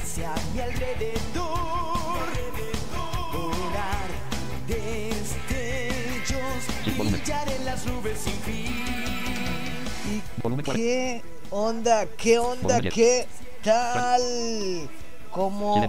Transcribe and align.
luz 0.00 0.16
resplandece 0.16 0.26
a 0.26 0.34
mi 0.52 0.60
alrededor. 0.60 1.20
Volar 3.32 4.10
destellos, 4.66 6.34
brillar 6.98 7.48
en 7.48 7.64
las 7.64 7.86
nubes 7.86 8.18
sin 8.18 8.34
fin. 8.40 8.74
Y 10.08 10.22
Volumen 10.42 10.64
40. 10.64 10.82
¿Qué 10.82 11.22
onda? 11.50 12.06
¿Qué 12.06 12.38
onda? 12.38 12.80
¿Qué 12.80 13.26
tal? 13.62 14.90
¿Cómo 15.30 15.88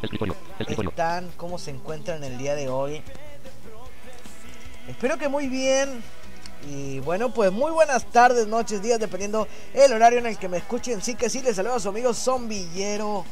están? 0.68 1.32
¿Cómo 1.38 1.58
se 1.58 1.72
encuentran 1.72 2.24
el 2.24 2.38
día 2.38 2.54
de 2.56 2.70
hoy? 2.70 3.02
Espero 4.88 5.18
que 5.18 5.28
muy 5.30 5.48
bien. 5.48 6.04
Y 6.70 7.00
bueno, 7.00 7.34
pues 7.34 7.52
muy 7.52 7.72
buenas 7.72 8.06
tardes, 8.06 8.46
noches, 8.46 8.84
días, 8.84 9.00
dependiendo 9.00 9.48
el 9.74 9.92
horario 9.94 10.20
en 10.20 10.28
el 10.28 10.38
que 10.38 10.48
me 10.48 10.58
escuchen. 10.58 11.02
Sí 11.02 11.16
que 11.16 11.28
sí, 11.28 11.42
les 11.42 11.56
saludo 11.56 11.74
a 11.76 11.80
su 11.80 11.90
amigo 11.90 12.14
Zombillero. 12.14 13.26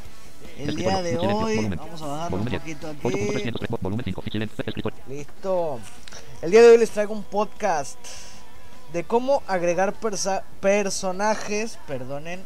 El 0.58 0.76
día 0.76 1.02
de 1.02 1.18
hoy, 1.18 1.68
vamos 1.68 2.02
a 2.02 2.06
bajar 2.06 2.32
un 2.34 2.44
Volumen 2.44 2.62
10. 2.64 2.78
poquito 3.00 3.08
8.303, 3.08 3.48
aquí. 3.64 3.76
Volumen 3.80 4.04
5. 4.04 4.22
Silencio, 4.30 4.64
escritorio. 4.66 4.98
Listo. 5.08 5.80
El 6.42 6.50
día 6.50 6.62
de 6.62 6.68
hoy 6.70 6.78
les 6.78 6.90
traigo 6.90 7.12
un 7.14 7.22
podcast 7.22 7.98
de 8.92 9.04
cómo 9.04 9.42
agregar 9.46 9.94
persa- 10.00 10.42
personajes, 10.60 11.78
perdonen, 11.86 12.42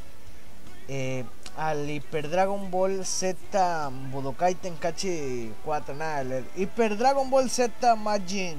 eh, 0.89 1.25
al 1.57 1.89
Hyper 1.89 2.29
Dragon 2.31 2.71
Ball 2.71 3.05
Z 3.07 3.91
Budokai 4.11 4.55
Tenkaichi 4.57 5.53
4, 5.65 5.95
nada, 5.95 6.21
el 6.23 6.45
Hyper 6.57 6.97
Dragon 6.99 7.31
Ball 7.31 7.49
Z 7.49 7.95
Majin, 7.97 8.57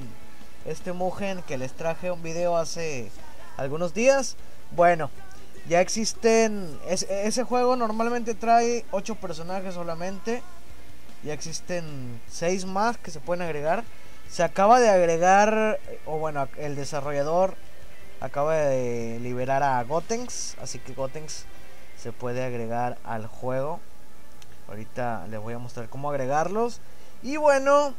este 0.64 0.92
Mugen 0.92 1.42
que 1.42 1.58
les 1.58 1.72
traje 1.72 2.10
un 2.10 2.22
video 2.22 2.56
hace 2.56 3.10
algunos 3.56 3.94
días. 3.94 4.36
Bueno, 4.72 5.10
ya 5.68 5.80
existen, 5.80 6.78
es- 6.88 7.06
ese 7.10 7.44
juego 7.44 7.76
normalmente 7.76 8.34
trae 8.34 8.84
8 8.90 9.14
personajes 9.16 9.74
solamente. 9.74 10.42
Ya 11.22 11.32
existen 11.32 12.20
6 12.30 12.66
más 12.66 12.98
que 12.98 13.10
se 13.10 13.20
pueden 13.20 13.42
agregar. 13.42 13.84
Se 14.30 14.42
acaba 14.42 14.80
de 14.80 14.88
agregar, 14.90 15.78
o 16.04 16.18
bueno, 16.18 16.48
el 16.58 16.76
desarrollador 16.76 17.54
acaba 18.20 18.54
de 18.56 19.18
liberar 19.20 19.62
a 19.62 19.82
Gotenks. 19.84 20.56
Así 20.60 20.78
que 20.78 20.92
Gotenks 20.94 21.44
se 22.00 22.12
puede 22.12 22.44
agregar 22.44 22.98
al 23.04 23.26
juego. 23.26 23.80
Ahorita 24.68 25.26
les 25.28 25.40
voy 25.40 25.54
a 25.54 25.58
mostrar 25.58 25.88
cómo 25.88 26.10
agregarlos. 26.10 26.80
Y 27.22 27.36
bueno, 27.38 27.94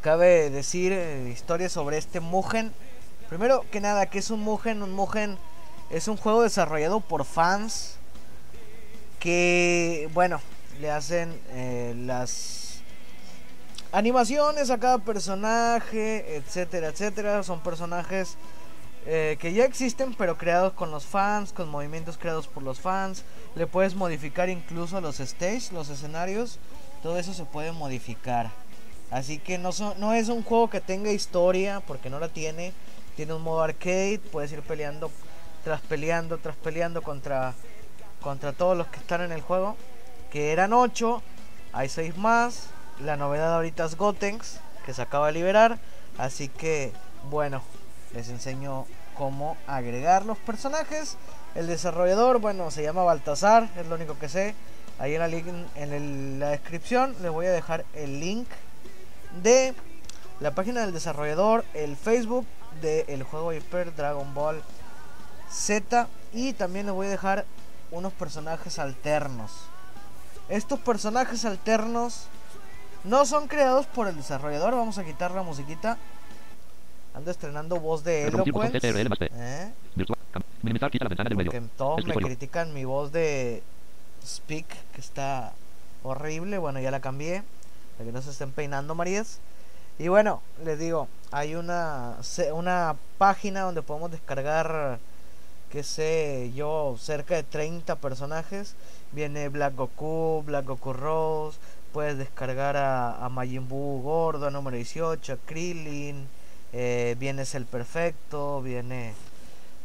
cabe 0.00 0.50
decir 0.50 0.92
eh, 0.92 1.28
historias 1.32 1.72
sobre 1.72 1.98
este 1.98 2.20
Mugen. 2.20 2.72
Primero 3.28 3.64
que 3.70 3.80
nada, 3.80 4.06
que 4.06 4.18
es 4.18 4.30
un 4.30 4.40
Mugen? 4.40 4.82
Un 4.82 4.92
Mugen 4.92 5.38
es 5.90 6.08
un 6.08 6.16
juego 6.16 6.42
desarrollado 6.42 7.00
por 7.00 7.24
fans 7.24 7.96
que, 9.20 10.08
bueno, 10.12 10.40
le 10.80 10.90
hacen 10.90 11.38
eh, 11.50 11.94
las 11.96 12.78
animaciones 13.92 14.70
a 14.70 14.78
cada 14.78 14.98
personaje, 14.98 16.36
etcétera, 16.36 16.88
etcétera. 16.88 17.42
Son 17.42 17.60
personajes 17.62 18.36
eh, 19.06 19.36
que 19.40 19.52
ya 19.52 19.64
existen, 19.64 20.14
pero 20.14 20.36
creados 20.36 20.72
con 20.72 20.90
los 20.90 21.04
fans, 21.06 21.52
con 21.52 21.68
movimientos 21.70 22.18
creados 22.18 22.48
por 22.48 22.62
los 22.62 22.80
fans. 22.80 23.22
Le 23.54 23.66
puedes 23.66 23.94
modificar 23.94 24.48
incluso 24.48 25.00
los 25.00 25.20
stage, 25.20 25.72
los 25.72 25.88
escenarios. 25.88 26.58
Todo 27.02 27.18
eso 27.18 27.32
se 27.34 27.44
puede 27.44 27.72
modificar. 27.72 28.50
Así 29.10 29.38
que 29.38 29.58
no, 29.58 29.70
son- 29.72 29.98
no 30.00 30.12
es 30.12 30.28
un 30.28 30.42
juego 30.42 30.68
que 30.70 30.80
tenga 30.80 31.12
historia, 31.12 31.80
porque 31.86 32.10
no 32.10 32.18
la 32.18 32.28
tiene. 32.28 32.72
Tiene 33.16 33.32
un 33.34 33.42
modo 33.42 33.62
arcade, 33.62 34.20
puedes 34.32 34.50
ir 34.50 34.60
peleando, 34.62 35.08
tras 35.64 35.80
peleando, 35.80 36.38
tras 36.38 36.56
peleando 36.56 37.02
contra, 37.02 37.54
contra 38.20 38.52
todos 38.52 38.76
los 38.76 38.86
que 38.88 38.98
están 38.98 39.22
en 39.22 39.32
el 39.32 39.40
juego. 39.40 39.76
Que 40.30 40.52
eran 40.52 40.72
8, 40.72 41.22
hay 41.72 41.88
6 41.88 42.16
más. 42.18 42.68
La 43.00 43.16
novedad 43.16 43.54
ahorita 43.54 43.84
es 43.86 43.96
Gotenks, 43.96 44.60
que 44.84 44.94
se 44.94 45.02
acaba 45.02 45.28
de 45.28 45.32
liberar. 45.32 45.78
Así 46.18 46.48
que, 46.48 46.92
bueno, 47.30 47.62
les 48.12 48.28
enseño 48.28 48.86
cómo 49.16 49.56
agregar 49.66 50.24
los 50.26 50.38
personajes. 50.38 51.16
El 51.54 51.66
desarrollador, 51.66 52.38
bueno, 52.38 52.70
se 52.70 52.82
llama 52.82 53.04
Baltasar, 53.04 53.68
es 53.76 53.86
lo 53.86 53.94
único 53.94 54.18
que 54.18 54.28
sé. 54.28 54.54
Ahí 54.98 55.14
en 55.14 55.20
la, 55.20 55.28
en 55.74 56.38
la 56.38 56.50
descripción 56.50 57.16
les 57.22 57.32
voy 57.32 57.46
a 57.46 57.52
dejar 57.52 57.84
el 57.94 58.20
link 58.20 58.46
de 59.42 59.74
la 60.40 60.52
página 60.52 60.82
del 60.82 60.92
desarrollador, 60.92 61.64
el 61.74 61.96
Facebook 61.96 62.46
del 62.80 63.22
juego 63.22 63.52
Hyper 63.52 63.94
Dragon 63.94 64.34
Ball 64.34 64.62
Z 65.50 66.08
y 66.32 66.52
también 66.52 66.86
les 66.86 66.94
voy 66.94 67.06
a 67.06 67.10
dejar 67.10 67.44
unos 67.90 68.12
personajes 68.12 68.78
alternos. 68.78 69.52
Estos 70.48 70.78
personajes 70.80 71.44
alternos 71.44 72.26
no 73.04 73.24
son 73.26 73.48
creados 73.48 73.86
por 73.86 74.08
el 74.08 74.16
desarrollador. 74.16 74.74
Vamos 74.74 74.98
a 74.98 75.04
quitar 75.04 75.30
la 75.30 75.42
musiquita. 75.42 75.98
Ando 77.14 77.30
estrenando 77.30 77.78
voz 77.78 78.02
de 78.02 78.26
Eloquence. 78.26 78.80
¿eh? 78.82 79.72
Porque 81.34 81.60
todos 81.76 82.04
me 82.04 82.14
critican 82.14 82.74
mi 82.74 82.84
voz 82.84 83.12
de 83.12 83.62
Speak, 84.26 84.66
que 84.92 85.00
está 85.00 85.52
horrible. 86.02 86.58
Bueno, 86.58 86.80
ya 86.80 86.90
la 86.90 87.00
cambié. 87.00 87.42
Para 87.96 88.06
que 88.06 88.12
no 88.12 88.20
se 88.20 88.30
estén 88.30 88.50
peinando, 88.50 88.94
Marías. 88.94 89.38
Y 89.98 90.08
bueno, 90.08 90.42
les 90.64 90.78
digo, 90.78 91.08
hay 91.30 91.54
una, 91.54 92.16
una 92.52 92.96
página 93.16 93.60
donde 93.60 93.82
podemos 93.82 94.10
descargar, 94.10 94.98
qué 95.74 95.82
sé 95.82 96.52
yo, 96.54 96.94
cerca 97.00 97.34
de 97.34 97.42
30 97.42 97.96
personajes. 97.96 98.76
Viene 99.10 99.48
Black 99.48 99.74
Goku, 99.74 100.44
Black 100.46 100.66
Goku 100.66 100.92
Rose. 100.92 101.58
Puedes 101.92 102.16
descargar 102.16 102.76
a, 102.76 103.24
a 103.24 103.28
Majin 103.28 103.68
Buu 103.68 104.00
Gordo, 104.00 104.52
número 104.52 104.76
18, 104.76 105.32
a 105.32 105.36
Krillin. 105.44 106.28
eh, 106.72 107.16
viene 107.18 107.42
el 107.52 107.66
Perfecto, 107.66 108.62
viene 108.62 109.14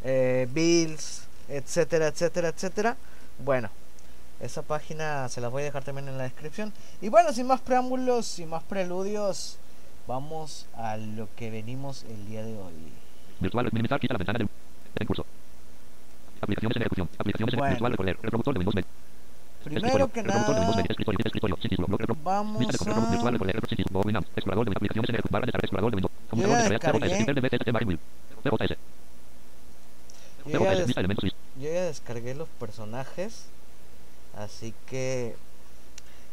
eh, 0.04 0.48
Bills, 0.52 1.24
etcétera, 1.48 2.10
etcétera, 2.10 2.50
etcétera. 2.50 2.96
Bueno, 3.40 3.72
esa 4.40 4.62
página 4.62 5.28
se 5.28 5.42
las 5.42 5.50
voy 5.50 5.64
a 5.64 5.66
dejar 5.66 5.84
también 5.84 6.08
en 6.08 6.20
la 6.20 6.26
descripción. 6.26 6.72
Y 7.02 7.10
bueno, 7.10 7.34
sin 7.34 7.48
más 7.48 7.62
preámbulos, 7.62 8.28
sin 8.28 8.50
más 8.50 8.62
preludios, 8.62 9.58
vamos 10.06 10.68
a 10.76 10.98
lo 10.98 11.28
que 11.36 11.50
venimos 11.50 12.04
el 12.04 12.28
día 12.28 12.44
de 12.44 12.56
hoy. 12.56 12.74
Virtual. 13.40 13.70
Minimizar. 13.72 14.00
Quita 14.00 14.14
la 14.14 14.20
ventana 14.20 14.38
del. 14.38 14.50
En 15.00 15.08
curso. 15.08 15.26
Aplicaciones 16.42 16.76
en 16.78 16.82
ejecución. 16.84 17.10
Aplicaciones 17.18 17.54
en 17.54 17.60
Bueno. 17.60 17.72
virtual. 17.74 17.92
Recorrer. 17.94 18.18
Reproductor 18.22 18.54
de 18.54 18.58
Windows 18.60 18.76
20. 18.76 18.90
Primero 19.64 20.12
que 20.12 20.24
nada, 20.24 20.40
20. 20.76 20.92
Escritorio. 20.92 21.20
Escritorio. 21.26 21.58
Sin 21.62 21.70
título. 21.70 21.88
Bloque. 21.88 22.06
repro- 22.06 22.18
vamos 22.24 22.62
a... 22.62 22.64
Explorador 22.64 24.66
de 24.66 24.72
aplicaciones 24.72 25.10
en. 25.10 25.16
Barra 25.30 25.46
de 25.46 25.52
de 25.52 25.96
Windows. 25.96 26.12
Computador 26.30 26.64
de 26.64 26.70
ya, 30.60 30.76
des- 30.76 30.88
yo 31.60 31.74
ya 31.74 31.84
descargué 31.84 32.34
los 32.36 32.48
personajes, 32.48 33.46
así 34.38 34.74
que 34.88 35.36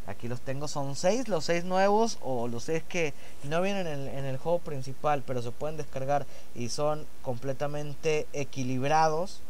aquí 0.07 0.29
los 0.29 0.41
tengo. 0.41 0.69
Son 0.69 0.95
seis, 0.97 1.29
los 1.29 1.45
seis 1.45 1.65
nuevos 1.65 2.19
o 2.23 2.47
los 2.49 2.63
seis 2.65 2.83
que 2.89 3.13
no 3.43 3.61
vienen 3.61 3.87
en 3.89 4.01
el, 4.01 4.09
en 4.09 4.25
el 4.25 4.37
juego 4.39 4.61
principal, 4.61 5.23
pero 5.27 5.43
se 5.43 5.51
pueden 5.51 5.77
descargar 5.77 6.25
y 6.55 6.69
son 6.69 7.05
completamente 7.23 8.27
equilibrados, 8.33 9.41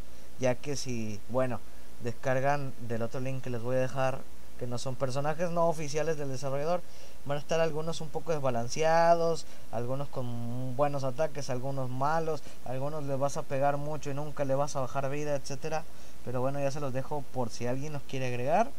ya 0.41 0.55
que 0.55 0.77
si, 0.77 1.21
bueno, 1.29 1.61
descargan 2.03 2.73
del 2.89 3.03
otro 3.03 3.21
link 3.21 3.43
que 3.43 3.51
les 3.51 3.63
voy 3.63 3.77
a 3.77 3.81
dejar, 3.81 4.21
que 4.59 4.67
no 4.67 4.79
son 4.79 4.95
personajes 4.95 5.51
no 5.51 5.69
oficiales 5.69 6.17
del 6.17 6.29
desarrollador, 6.29 6.81
van 7.27 7.37
a 7.39 7.41
estar 7.41 7.61
algunos 7.61 8.01
un 8.01 8.09
poco 8.09 8.33
desbalanceados, 8.33 9.45
algunos 9.73 10.09
con 10.09 10.77
buenos 10.77 11.05
ataques, 11.05 11.51
algunos 11.51 11.91
malos, 11.91 12.43
algunos 12.65 13.05
les 13.05 13.19
vas 13.19 13.37
a 13.37 13.43
pegar 13.43 13.77
mucho 13.77 14.11
y 14.11 14.15
nunca 14.15 14.45
le 14.45 14.55
vas 14.55 14.77
a 14.77 14.81
bajar 14.81 15.11
vida, 15.11 15.35
etcétera. 15.35 15.85
Pero 16.25 16.41
bueno, 16.41 16.61
ya 16.61 16.71
se 16.71 16.81
los 16.81 16.93
dejo 16.93 17.23
por 17.33 17.51
si 17.51 17.67
alguien 17.67 17.93
los 17.93 18.03
quiere 18.03 18.29
agregar. 18.29 18.71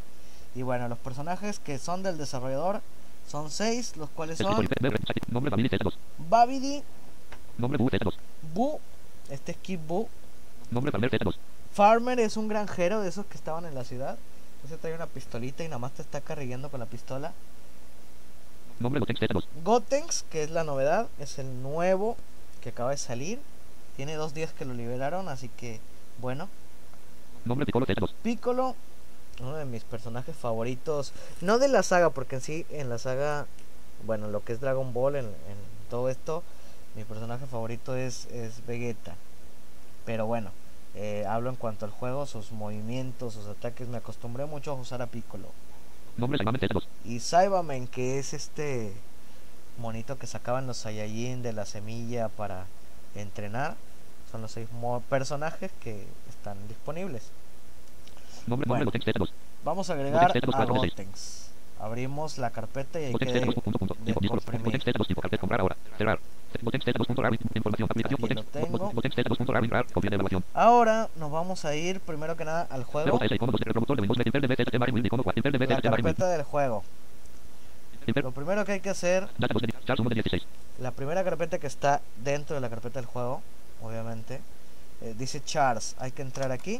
Y 0.56 0.64
bueno, 0.64 0.88
los 0.88 0.98
personajes 0.98 1.60
que 1.60 1.78
son 1.78 2.04
del 2.04 2.18
desarrollador 2.18 2.82
son 3.28 3.52
seis, 3.52 3.96
los 3.98 4.10
cuales 4.10 4.38
son. 4.38 4.68
Babidi. 5.52 5.70
TS2. 5.70 5.94
Babidi, 6.18 6.84
Nombre. 7.58 7.78
Bu. 7.78 7.90
TS2. 7.90 8.14
Bu, 8.54 8.80
este 9.30 9.52
es 9.52 9.58
Kid 9.58 9.80
Bu, 9.86 10.08
Nombre. 10.72 10.92
Farmer. 10.92 11.12
TS2. 11.12 11.36
Farmer 11.72 12.20
es 12.20 12.38
un 12.38 12.48
granjero 12.48 13.02
de 13.02 13.10
esos 13.10 13.26
que 13.26 13.38
estaban 13.38 13.66
en 13.66 13.76
la 13.76 13.84
ciudad. 13.84 14.18
Ese 14.66 14.78
trae 14.78 14.96
una 14.96 15.08
pistolita 15.08 15.64
y 15.64 15.68
nada 15.68 15.80
más 15.80 15.94
te 15.94 16.02
está 16.02 16.22
carrillando 16.22 16.70
con 16.70 16.80
la 16.80 16.86
pistola. 16.86 17.34
Nombre. 18.80 19.00
Gotenks. 19.00 19.22
TS2. 19.22 19.46
Gotenks, 19.64 20.26
que 20.30 20.44
es 20.44 20.52
la 20.52 20.64
novedad, 20.64 21.08
es 21.20 21.40
el 21.40 21.62
nuevo 21.62 22.18
que 22.62 22.70
acaba 22.70 22.92
de 22.92 22.98
salir. 22.98 23.40
Tiene 23.96 24.16
dos 24.16 24.34
días 24.34 24.54
que 24.54 24.66
lo 24.66 24.74
liberaron, 24.74 25.30
así 25.30 25.50
que 25.50 25.80
bueno. 26.20 26.50
Nombre. 27.46 27.66
Piccolo. 27.66 27.86
TS2. 27.86 28.14
Piccolo, 28.22 28.76
uno 29.40 29.56
de 29.56 29.66
mis 29.66 29.84
personajes 29.84 30.36
favoritos. 30.36 31.14
No 31.42 31.60
de 31.60 31.68
la 31.68 31.84
saga, 31.84 32.10
porque 32.10 32.36
en 32.36 32.42
sí, 32.42 32.66
en 32.70 32.90
la 32.90 32.98
saga, 32.98 33.48
bueno, 34.06 34.28
lo 34.28 34.44
que 34.44 34.54
es 34.54 34.60
Dragon 34.60 34.94
Ball, 34.94 35.16
en, 35.16 35.26
en 35.26 35.58
todo 35.90 36.10
esto, 36.10 36.44
mi 36.96 37.04
personaje 37.04 37.46
favorito 37.46 37.96
es, 37.96 38.26
es 38.28 38.66
Vegeta. 38.66 39.16
Pero 40.08 40.26
bueno, 40.26 40.50
Eh, 41.00 41.26
hablo 41.28 41.52
en 41.52 41.56
cuanto 41.58 41.86
al 41.86 41.92
juego, 41.92 42.26
sus 42.26 42.52
movimientos, 42.52 43.36
sus 43.36 43.46
ataques. 43.46 43.88
Me 43.88 43.98
acostumbré 43.98 44.46
mucho 44.48 44.72
a 44.72 44.74
usar 44.74 45.00
a 45.04 45.06
Piccolo. 45.06 45.50
Nombre 46.18 46.40
Saibamen 46.40 46.60
TS2. 46.60 46.88
Y 47.06 47.20
Saibamen, 47.20 47.86
que 47.88 48.18
es 48.18 48.34
este 48.34 48.94
monito 49.78 50.18
que 50.18 50.26
sacaban 50.26 50.66
los 50.66 50.78
Saiyajin 50.78 51.44
de 51.44 51.54
la 51.54 51.66
semilla 51.68 52.30
para 52.30 52.66
entrenar. 53.14 53.76
Son 54.32 54.42
los 54.42 54.52
seis 54.52 54.68
personajes 55.08 55.72
que 55.84 56.04
están 56.30 56.58
disponibles. 56.68 57.30
Nombre, 58.48 58.68
Bueno. 58.68 58.86
nombre 58.86 59.00
Gotenks 59.00 59.06
TS2. 59.22 59.30
Vamos 59.64 59.90
a 59.92 59.94
agregar 59.94 60.32
a 60.32 60.34
TS2 60.34 60.52
4 60.52 60.74
de 60.74 60.80
6. 60.80 60.92
Gotenks. 60.94 61.50
Abrimos 61.80 62.40
la 62.40 62.50
carpeta 62.50 63.00
y 63.00 63.04
hay 63.06 63.14
que 63.14 63.26
TS2 63.26 63.54
punto, 63.62 63.78
punto. 63.78 63.96
Info, 64.04 64.20
info. 64.24 64.36
descomprimir. 64.36 64.66
Gotenks 64.80 64.86
TS2 64.88 65.08
tipo 65.08 65.22
carpeta 65.22 65.42
comprar 65.42 65.62
ahora. 65.62 65.78
Cerrar. 66.00 66.20
Gotenks 66.62 66.88
TS2 66.88 67.08
punto 67.08 67.22
rar. 67.22 67.34
Información. 67.34 67.88
Aplicación. 67.90 68.20
Aquí 68.24 68.34
lo 68.34 68.42
Gotenks. 68.42 68.52
tengo. 68.52 68.92
Gotenks 68.92 69.18
TS2 69.18 69.38
punto 69.38 69.54
rar. 69.54 69.70
rar. 69.70 69.86
Copia 69.92 70.10
de 70.10 70.16
evaluación. 70.16 70.44
Ahora 70.54 71.10
nos 71.18 71.32
vamos 71.32 71.66
a 71.66 71.76
ir 71.76 72.00
primero 72.00 72.36
que 72.36 72.46
nada 72.46 72.68
al 72.70 72.84
juego. 72.84 73.20
La 73.20 73.38
carpeta 75.82 76.30
del 76.30 76.44
juego. 76.44 76.84
Lo 78.06 78.32
primero 78.32 78.64
que 78.64 78.72
hay 78.72 78.80
que 78.80 78.90
hacer, 78.90 79.28
Data 79.38 79.54
2 79.54 79.62
de 79.64 79.68
Charles 79.86 80.00
1 80.00 80.10
de 80.10 80.16
16. 80.16 80.48
la 80.80 80.92
primera 80.92 81.26
carpeta 81.26 81.60
que 81.60 81.68
está 81.68 82.02
dentro 82.24 82.56
de 82.56 82.62
la 82.62 82.70
carpeta 82.70 83.00
del 83.00 83.06
juego, 83.06 83.42
obviamente, 83.82 84.40
eh, 85.02 85.14
dice 85.18 85.44
chars. 85.44 85.94
Hay 86.00 86.12
que 86.12 86.22
entrar 86.22 86.54
aquí. 86.54 86.80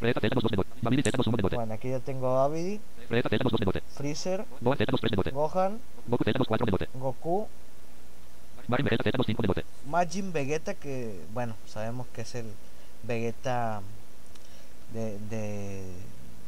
Lista 0.00 0.20
elementos 0.20 0.44
lista. 0.44 0.64
Babidi 0.82 1.02
TS2 1.02 1.02
seleccionado 1.02 1.02
1 1.02 1.02
de 1.02 1.02
bote. 1.02 1.06
Reta 1.06 1.06
TS2 1.08 1.20
2 1.20 1.22
de 1.24 1.26
bote. 1.26 1.26
Babidi 1.26 1.26
TS2 1.26 1.26
1 1.28 1.36
de 1.36 1.42
bote. 1.42 1.56
Bueno, 1.56 1.74
aquí 1.74 1.90
ya 1.90 2.00
tengo 2.00 2.38
Abidi, 2.38 2.80
Reta 3.10 3.28
TS2 3.28 3.50
2 3.50 3.60
de 3.60 3.66
bote. 3.66 3.80
Freezer, 3.94 4.44
Gohan 4.60 4.78
TS2 4.78 5.00
3 5.00 5.10
de 5.10 5.16
bote. 5.16 5.30
Gohan, 5.30 5.78
Goku 6.08 6.24
TS2 6.24 6.46
4 6.46 6.64
de 6.66 6.70
bote. 6.72 6.88
Goku, 6.94 7.48
Marin 8.68 8.84
Vegeta 8.86 9.04
TS2 9.10 9.26
5 9.26 9.42
de 9.42 9.48
bote. 9.48 9.64
Majin 9.86 10.32
Vegeta, 10.32 10.74
que 10.74 11.20
bueno, 11.34 11.54
sabemos 11.66 12.06
que 12.14 12.22
es 12.22 12.34
el 12.34 12.46
Vegeta 13.02 13.82
de, 14.94 15.18
de 15.30 15.82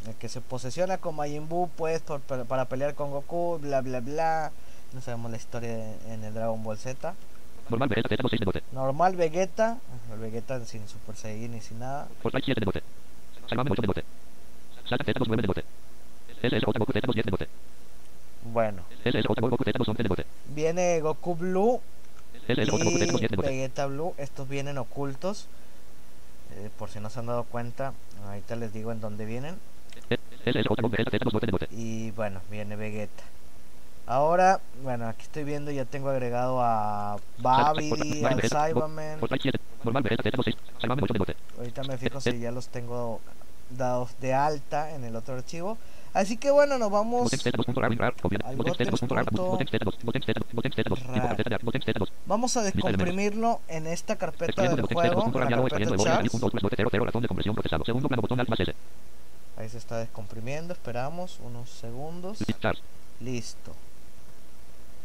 el 0.07 0.15
que 0.19 0.29
se 0.29 0.41
posesiona 0.41 0.99
con 0.99 1.15
Majin 1.17 1.49
Buu, 1.49 1.69
pues 1.77 2.01
por- 2.01 2.21
para, 2.21 2.65
pelear 2.67 2.95
con 2.95 3.11
Goku, 3.11 3.59
bla 3.61 3.81
bla 3.83 4.01
bla. 4.01 4.51
No 4.93 5.01
sabemos 5.01 5.31
la 5.31 5.37
historia 5.37 5.71
de- 5.77 6.15
en 6.15 6.25
el 6.25 6.33
Dragon 6.35 6.63
Ball 6.63 6.77
Z. 6.79 7.15
Normal 7.69 7.89
Vegeta 7.89 8.09
TS2 8.09 8.31
6 8.31 8.41
de 8.41 8.45
bote. 8.47 8.63
Normal 8.73 9.17
Vegeta, 9.17 9.79
el 10.13 10.19
Vegeta 10.19 10.65
sin 10.65 10.87
Super 10.89 11.17
Saiyan 11.17 11.53
ni 11.53 11.61
sin 11.61 11.79
nada. 11.79 12.09
Bueno, 18.45 18.83
SSJ 19.05 19.41
Goku 19.41 19.65
TS2 19.65 19.89
11 19.89 20.03
de 20.03 20.09
bote. 20.09 20.27
viene 20.55 21.01
Goku 21.01 21.37
Blue 21.37 21.81
SSJ 22.47 22.71
Goku 22.71 22.85
TS2 22.85 23.19
10 23.21 23.33
y. 23.33 23.37
Vegeta 23.37 23.87
Blue. 23.87 24.15
Estos 24.19 24.49
vienen 24.49 24.79
ocultos. 24.79 25.47
Eh, 26.55 26.71
por 26.79 26.91
si 26.91 27.01
no 27.01 27.09
se 27.09 27.21
han 27.21 27.27
dado 27.27 27.45
cuenta, 27.45 27.95
ahorita 28.27 28.57
les 28.57 28.73
digo 28.73 28.93
en 28.93 29.01
dónde 29.01 29.25
vienen. 29.25 29.57
SSJ 30.45 30.69
Goku 30.69 30.89
Vegeta 30.89 31.11
TS2 31.11 31.31
12 31.31 31.47
de 31.47 31.53
bote. 31.53 31.69
Y 31.71 32.11
bueno, 32.13 32.41
viene 32.51 32.77
Vegeta. 32.77 33.23
Ahora, 34.07 34.61
bueno, 34.83 35.07
aquí 35.07 35.23
estoy 35.23 35.45
viendo, 35.45 35.71
ya 35.71 35.85
tengo 35.85 36.09
agregado 36.09 36.61
a 36.61 37.19
Babidi, 37.39 38.25
a 38.25 38.37
Cyberman. 38.37 39.21
Fortnite 39.21 39.43
7. 39.43 39.59
Normal 39.85 40.03
Vegeta 40.03 40.23
TS2 40.25 40.45
6. 40.45 40.57
Saibamen 40.81 41.05
8 41.05 41.13
de 41.13 41.19
bote. 41.19 41.37
Ahorita 41.59 41.83
me 41.85 41.97
fijo 41.97 42.21
si 42.21 42.41
ya 42.41 42.51
los 42.51 42.69
tengo 42.69 43.21
dados 43.77 44.11
de 44.21 44.35
alta 44.35 44.95
en 44.95 45.05
el 45.05 45.17
otro 45.17 45.35
archivo. 45.35 45.79
Así 46.15 46.37
que 46.37 46.51
bueno, 46.51 46.77
nos 46.79 46.91
vamos. 46.91 47.25
Gotenks 47.25 47.47
TS2 47.47 47.65
punto 47.65 47.81
rar 47.81 47.97
rar. 47.97 48.15
Copia. 48.21 48.39
al 48.45 48.57
Gotenks 48.57 48.79
TS2 48.81 48.99
punto 49.01 49.15
rar. 49.15 49.25
Gotenks 49.31 49.73
Gotenks 49.73 49.73
TS2. 49.73 50.05
Gotenks 50.05 50.27
TS2. 50.27 50.45
Gotenks 50.53 50.77
TS2. 50.77 50.99
Tipo 50.99 51.27
rar. 51.27 51.29
carpeta 51.29 51.51
de 51.51 51.65
Gotenks 51.65 51.87
TS2. 51.87 52.09
Vamos 52.27 52.57
a 52.57 52.63
descomprimirlo 52.63 53.61
en 53.69 53.87
esta 53.87 54.17
carpeta 54.17 54.63
del 54.63 54.83
Gotenks 54.83 54.91
TS2 54.91 55.15
juego, 55.15 55.41
la 55.41 55.49
carpeta 55.49 55.97
Bola. 55.97 56.17
chats. 56.19 56.31
punto 56.31 56.51
punto 56.51 56.69
0 56.77 56.89
0 56.91 57.05
ratón 57.05 57.23
de 57.23 57.29
compresión 57.29 57.55
procesado. 57.55 57.85
Segundo 57.85 58.09
plano 58.09 58.23
botón 58.23 58.41
alt 58.41 58.49
más 58.49 58.61
S. 58.61 58.75
Ahí 59.57 59.69
se 59.69 59.79
está 59.79 59.99
descomprimiendo, 59.99 60.73
esperamos 60.73 61.39
unos 61.43 61.71
segundos. 61.71 62.39
Listo. 63.21 63.73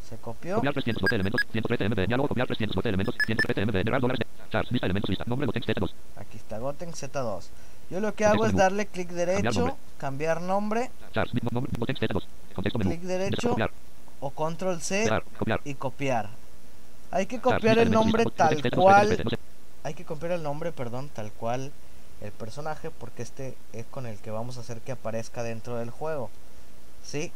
Se 0.10 0.16
copió. 0.18 0.56
Copiar 0.56 0.74
300 0.74 1.02
bote 1.02 1.16
elementos. 1.16 1.42
113 1.52 1.90
MB. 1.90 2.08
Diálogo. 2.08 2.30
Copiar 2.30 2.48
300 2.48 2.76
bote 2.76 2.90
elementos. 2.90 3.16
113 3.26 3.66
MB. 3.66 3.72
Generar 3.74 4.02
dólares. 4.02 4.28
Charles. 4.50 4.72
Lista 4.72 4.86
elementos 4.88 5.10
lista. 5.10 5.26
Nombre 5.28 5.46
Gotenks 5.48 5.68
TS2. 5.68 5.92
Aquí 6.16 6.38
está 6.38 6.60
Goten 6.60 6.92
Z2. 6.92 7.44
Yo 7.90 8.00
lo 8.00 8.14
que 8.14 8.26
hago 8.26 8.46
es 8.46 8.56
darle 8.56 8.86
clic 8.88 9.10
derecho, 9.10 9.78
cambiar 9.98 10.42
nombre, 10.42 10.92
Charles. 11.14 11.34
Mismo 11.34 11.50
nombre. 11.52 11.72
Gotenks 11.78 12.02
TS2. 12.02 12.24
Contexto 12.54 12.80
menú. 12.80 12.92
clic 12.92 13.02
derecho 13.02 13.56
o 14.20 14.30
control 14.32 14.82
C 14.82 15.10
y 15.64 15.74
copiar. 15.76 16.30
Hay 17.12 17.26
que 17.26 17.40
copiar 17.40 17.80
el 17.80 17.92
nombre 17.92 18.26
tal 18.26 18.56
Gotenks 18.56 18.74
TS2 18.74 18.82
cual. 18.82 19.10
TS2. 19.10 19.24
No 19.24 19.30
sé. 19.30 19.38
Hay 19.84 19.94
que 19.94 20.04
copiar 20.04 20.34
el 20.34 20.44
nombre, 20.44 20.72
perdón, 20.74 21.10
tal 21.14 21.32
cual 21.32 21.72
el 22.22 22.32
personaje 22.32 22.90
porque 22.92 23.22
este 23.22 23.56
es 23.74 23.86
con 23.86 24.06
el 24.06 24.18
que 24.18 24.32
vamos 24.32 24.58
a 24.58 24.62
hacer 24.62 24.82
que 24.82 24.92
aparezca 24.92 25.44
dentro 25.44 25.78
del 25.78 25.92
juego. 25.92 26.30
¿Sí? 27.04 27.32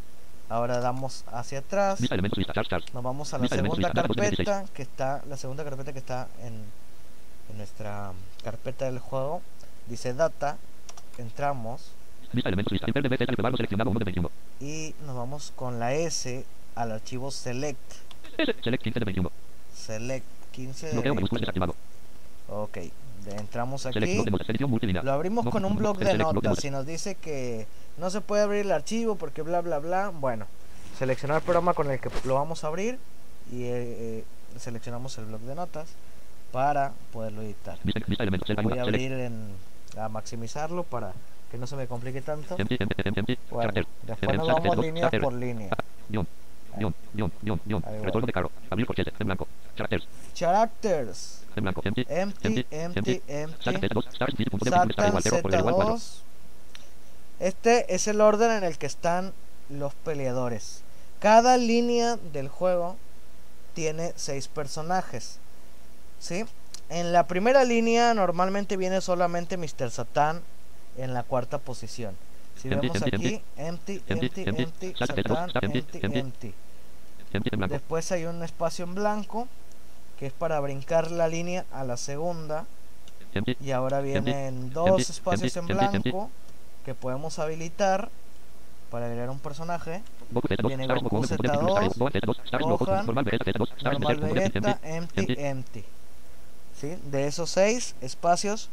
Ahora 0.49 0.79
damos 0.81 1.23
hacia 1.31 1.59
atrás. 1.59 2.01
Nos 2.01 3.03
vamos 3.03 3.33
a 3.33 3.37
la 3.37 3.47
segunda 3.47 3.77
lista, 3.77 3.93
datos 3.93 4.17
2016. 4.17 4.45
carpeta 4.45 4.73
que 4.73 4.81
está 4.81 5.21
la 5.29 5.37
segunda 5.37 5.63
carpeta 5.63 5.93
que 5.93 5.99
está 5.99 6.27
en, 6.43 6.65
en 7.49 7.57
nuestra 7.57 8.11
carpeta 8.43 8.85
del 8.85 8.99
juego. 8.99 9.41
Dice 9.91 10.13
data. 10.13 10.57
Entramos 11.17 11.91
Lista 12.31 12.47
elementos 12.47 12.71
lista. 12.71 12.87
Inter 12.87 13.03
de 13.03 13.09
BTS 13.09 13.27
Alpebalo 13.27 13.57
seleccionado 13.57 13.89
1 13.89 13.99
de 13.99 14.05
21. 14.05 14.31
y 14.61 14.95
nos 15.05 15.17
vamos 15.17 15.51
con 15.53 15.79
la 15.79 15.93
S 15.93 16.45
al 16.75 16.93
archivo 16.93 17.29
select. 17.29 17.77
Select 18.63 18.83
15 18.83 18.99
de 18.99 19.05
21. 19.05 19.31
Select 19.75 20.25
15 20.53 20.85
de 20.85 20.91
Bloqueo 20.93 21.11
20. 21.11 21.15
minúsculas 21.15 21.41
desactivado. 21.41 21.75
Ok, 22.47 22.77
entramos 23.37 23.85
aquí. 23.85 23.99
bloc 23.99 24.47
notas. 24.47 25.03
Lo 25.03 25.11
abrimos 25.11 25.43
No, 25.43 25.51
con 25.51 25.65
un 25.65 25.75
bloc 25.75 25.97
de 25.97 26.17
notas. 26.17 26.59
Si 26.59 26.71
nos 26.71 26.85
dice 26.85 27.15
que 27.15 27.67
no 27.97 28.09
se 28.09 28.21
puede 28.21 28.43
abrir 28.43 28.61
el 28.61 28.71
archivo 28.71 29.15
porque 29.17 29.41
bla 29.41 29.59
bla 29.59 29.79
bla, 29.79 30.07
bueno, 30.07 30.47
seleccionar 30.97 31.39
el 31.39 31.43
programa 31.43 31.73
con 31.73 31.91
el 31.91 31.99
que 31.99 32.09
lo 32.23 32.35
vamos 32.35 32.63
a 32.63 32.67
abrir 32.67 32.97
y 33.51 33.63
eh, 33.63 33.73
eh, 33.73 34.23
seleccionamos 34.57 35.17
el 35.17 35.25
blog 35.25 35.41
de 35.41 35.55
notas 35.55 35.89
para 36.53 36.93
poderlo 37.11 37.41
editar. 37.41 37.77
Voy 37.83 38.77
a 38.79 38.83
abrir 38.83 39.11
en, 39.11 39.53
a 39.97 40.09
maximizarlo 40.09 40.83
para 40.83 41.13
que 41.51 41.57
no 41.57 41.67
se 41.67 41.75
me 41.75 41.87
complique 41.87 42.21
tanto. 42.21 42.55
Bueno, 43.49 43.71
después 44.03 44.37
nos 44.37 44.47
vamos 44.47 44.77
línea 44.77 45.09
por 45.09 45.33
línea. 45.33 45.69
Guión. 46.09 46.27
Guión. 46.77 46.95
Guión. 47.13 47.31
Guión. 47.41 47.61
Guión. 47.65 47.83
Ahí 47.85 47.97
voy. 47.97 48.05
Retorno 48.05 48.27
de 48.27 48.33
carro. 48.33 48.51
Abrir 48.69 48.87
corchete. 48.87 49.11
En 49.19 49.27
blanco. 49.27 49.47
Characters. 49.75 50.07
Characters. 50.33 51.43
En 51.55 51.63
blanco. 51.63 51.81
Empty. 51.83 52.05
Empty, 52.07 52.65
empty, 52.71 53.21
Sata 53.59 53.77
empty. 53.77 53.87
Z2. 53.87 54.13
Start. 54.13 54.35
Punto 54.35 54.43
de 54.43 54.49
punto 54.49 54.65
está 54.65 54.79
Satan 54.79 55.07
igual. 55.07 55.23
0 55.23 55.39
por 55.41 55.53
el 55.53 55.59
igual 55.59 55.75
4. 55.75 55.95
Z2. 55.95 56.21
Este 57.39 57.95
es 57.95 58.07
el 58.07 58.21
orden 58.21 58.51
en 58.51 58.63
el 58.63 58.77
que 58.77 58.85
están 58.85 59.33
los 59.69 59.93
peleadores. 59.93 60.83
Cada 61.19 61.57
línea 61.57 62.17
del 62.17 62.47
juego 62.47 62.97
tiene 63.73 64.13
seis 64.15 64.47
personajes. 64.47 65.39
¿Sí? 66.19 66.45
En 66.91 67.13
la 67.13 67.25
primera 67.25 67.63
línea 67.63 68.13
normalmente 68.13 68.75
viene 68.75 68.99
solamente 68.99 69.55
Mr. 69.55 69.89
Satan 69.89 70.41
en 70.97 71.13
la 71.13 71.23
cuarta 71.23 71.57
posición. 71.57 72.17
Si 72.57 72.67
vemos 72.67 73.01
aquí, 73.01 73.41
empty, 73.55 74.01
Empty, 74.07 74.13
empty, 74.13 74.43
empty. 74.43 74.63
empty, 74.63 74.93
Satan 74.97 75.15
Z2, 75.15 75.53
Satan, 75.53 75.71
empty, 75.71 75.99
empty. 76.03 76.53
Después 77.69 78.11
hay 78.11 78.25
un 78.25 78.43
espacio 78.43 78.83
en 78.83 78.93
blanco 78.93 79.47
que 80.19 80.25
es 80.25 80.33
para 80.33 80.59
brincar 80.59 81.11
la 81.11 81.29
línea 81.29 81.65
a 81.71 81.85
la 81.85 81.95
segunda. 81.95 82.65
Y 83.61 83.71
ahora 83.71 84.01
vienen 84.01 84.73
dos 84.73 85.09
espacios 85.09 85.55
en 85.55 85.67
blanco 85.67 86.29
que 86.83 86.93
podemos 86.93 87.39
habilitar 87.39 88.09
para 88.89 89.05
agregar 89.05 89.29
un 89.29 89.39
personaje. 89.39 90.03
Goku 90.29 90.49
Z2. 90.49 90.67
Viene. 90.67 90.87
Goku 90.87 91.09
Punto 91.09 91.27
de 91.29 91.37
punto 91.37 91.53
Z2, 91.53 91.53
está 91.53 91.65
igual. 91.65 91.91
Gohan 91.95 92.13
Z2. 92.13 92.47
Start. 92.47 92.61
Loco. 92.65 92.85
Gohan, 92.85 93.05
Normal 93.05 93.23
Vegeta 93.23 93.45
Z2. 93.45 93.65
Start. 93.79 93.83
Normal 93.93 94.19
Punto 94.19 94.33
de 94.33 94.41
Vegeta, 94.41 94.79
empty. 94.83 95.21
empty, 95.21 95.35
empty. 95.41 95.85
¿Sí? 96.81 96.97
De 97.11 97.27
esos 97.27 97.51
seis 97.51 97.95
espacios 98.01 98.69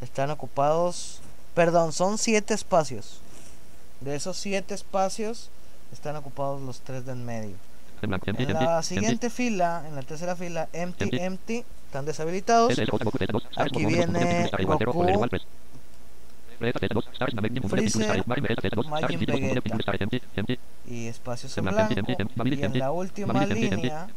están 0.00 0.30
ocupados. 0.30 1.20
Perdón, 1.54 1.92
son 1.92 2.16
siete 2.16 2.54
espacios. 2.54 3.20
De 4.00 4.14
esos 4.16 4.38
siete 4.38 4.74
espacios 4.74 5.50
están 5.92 6.16
ocupados 6.16 6.62
los 6.62 6.80
tres 6.80 7.04
de 7.04 7.12
en 7.12 7.24
medio. 7.24 7.56
En. 8.00 8.14
Empty. 8.14 8.30
Empty. 8.30 8.44
la 8.54 8.82
siguiente 8.82 9.28
fila, 9.28 9.84
en 9.86 9.94
la 9.94 10.02
tercera 10.02 10.34
fila, 10.36 10.68
empty, 10.72 11.04
Empty. 11.04 11.18
empty, 11.18 11.64
están 11.86 12.06
deshabilitados. 12.06 12.72
SSJ 12.72 12.90
Goku 12.90 13.18
Z2. 13.18 13.42
Start. 13.52 13.76
Aquí 13.76 13.84
viene 13.84 14.44
está 14.44 14.62
igual. 14.62 14.78
0 14.78 14.92
por 14.92 15.04
el 15.04 15.12
Goku. 15.12 15.14
igual 15.16 15.30
3. 15.30 15.42
Vegeta 16.60 16.86
Z2. 16.86 17.14
Start. 17.14 17.34
Namek. 17.34 17.52
Punto 17.60 17.60
de 17.60 17.60
punto 17.60 17.76
Freezer, 17.76 18.02
está 18.02 18.14
igual. 18.14 18.26
Marin 18.26 18.44
Vegeta 18.44 18.68
Z2. 18.68 18.84
Start. 18.84 19.02
Majin 19.02 20.08
Vegeta. 20.08 20.62
y 20.86 21.06
espacios 21.08 21.58
En 21.58 21.64
blanco. 21.64 21.94
Y 22.46 22.62
en 22.64 22.78
la 22.78 22.90
última 22.90 23.44
línea 23.44 24.08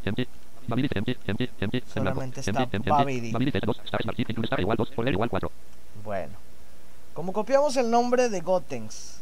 Solamente 0.67 2.39
está 2.39 2.63
Empty. 2.63 2.89
Babidi. 2.89 3.32
Babidi 3.32 3.51
Z2. 3.51 3.88
Start. 3.88 4.03
Smart. 4.03 4.20
Include 4.20 4.46
Star 4.46 4.60
igual 4.60 4.77
2. 4.77 4.89
Por 4.91 5.08
el 5.08 5.13
igual 5.13 5.29
4. 5.29 5.51
Bueno, 6.03 6.34
como 7.13 7.34
copiamos 7.34 7.77
el 7.77 7.89
nombre 7.89 8.29
de 8.29 8.41
Gotenks, 8.41 9.22